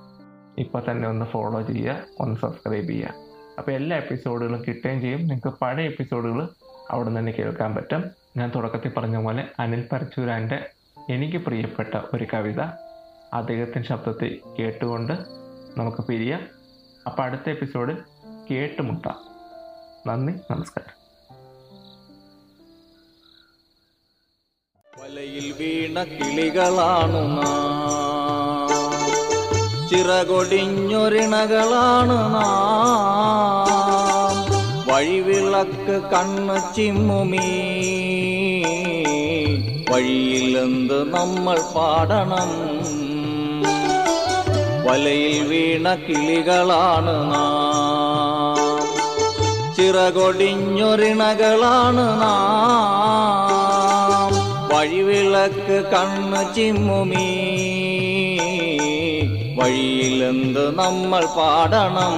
ഇപ്പോൾ 0.57 0.83
തന്നെ 0.91 1.10
ഒന്ന് 1.10 1.25
ഫോളോ 1.25 1.62
ചെയ്യുക 1.62 2.03
ഒന്ന് 2.19 2.39
സബ്സ്ക്രൈബ് 2.39 2.88
ചെയ്യുക. 2.88 3.13
അപ്പോൾ 3.57 3.71
എല്ലാ 3.71 3.97
എപ്പിസോഡുകളും 3.97 4.63
കിട്ടുകയും 4.67 5.01
ചെയ്യും. 5.01 5.19
നിങ്ങൾക്ക് 5.19 5.47
പഴയ 5.47 5.86
എപ്പിസോഡുകൾ 5.86 6.49
അവിടെ 6.91 7.19
തന്നെ 7.19 7.31
കേൾക്കാൻ 7.31 7.75
പറ്റും. 7.75 8.05
ഞാൻ 8.38 8.51
തുടക്കത്തിൽ 8.55 8.91
പറഞ്ഞ 8.97 9.23
പോലെ 9.23 9.47
അനിൽ 9.60 9.88
പരച്ചൂരാന്റെ 9.91 10.69
എനിക്ക് 11.10 11.38
പ്രിയപ്പെട്ട 11.38 11.95
ഒരു 12.13 12.27
കവിത 12.33 12.62
അദ്ദേഹത്തിന്റെ 13.33 13.88
ശബ്ദത്തിൽ 13.89 14.41
കേട്ടുകൊണ്ട് 14.60 15.13
നമുക്ക് 15.77 16.03
പിരിയാം. 16.03 16.41
അപ്പോൾ 17.05 17.23
അടുത്ത 17.23 17.49
എപ്പിസോഡ് 17.49 17.97
കേട്ടുമുട്ടാം. 18.51 19.15
നന്ദി 20.07 20.33
നമസ്കാരം. 20.51 21.07
വീണ 25.60 26.04
കിളികളാണു 26.04 27.13
നാം. 27.13 28.67
ചിറകൊടിഞ്ഞൊരിണകളാണ് 29.89 32.10
നാം. 32.10 34.36
വഴിവിളക്ക് 34.93 36.02
കണ്ണ് 36.13 36.76
ചിമ്മുമീ. 36.76 37.50
വഴിയിലെന്ത് 39.91 41.13
നമ്മൾ 41.13 41.62
പാടണം. 41.76 42.52
വലയിൽ 44.88 45.48
വീണ 45.48 45.96
കിളികളാണ് 45.96 47.08
നാം. 47.08 48.86
ചിറകൊടിഞ്ഞൊരിണകളാണ് 49.76 51.98
നാം. 51.98 53.46
വഴിവിളക്ക് 54.88 55.84
കണ്ണ് 55.86 56.56
ചിമ്മുമീ. 56.56 57.26
വഴിയിലെന്ത് 59.56 60.80
നമ്മൾ 60.80 61.26
പാടണം? 61.26 62.15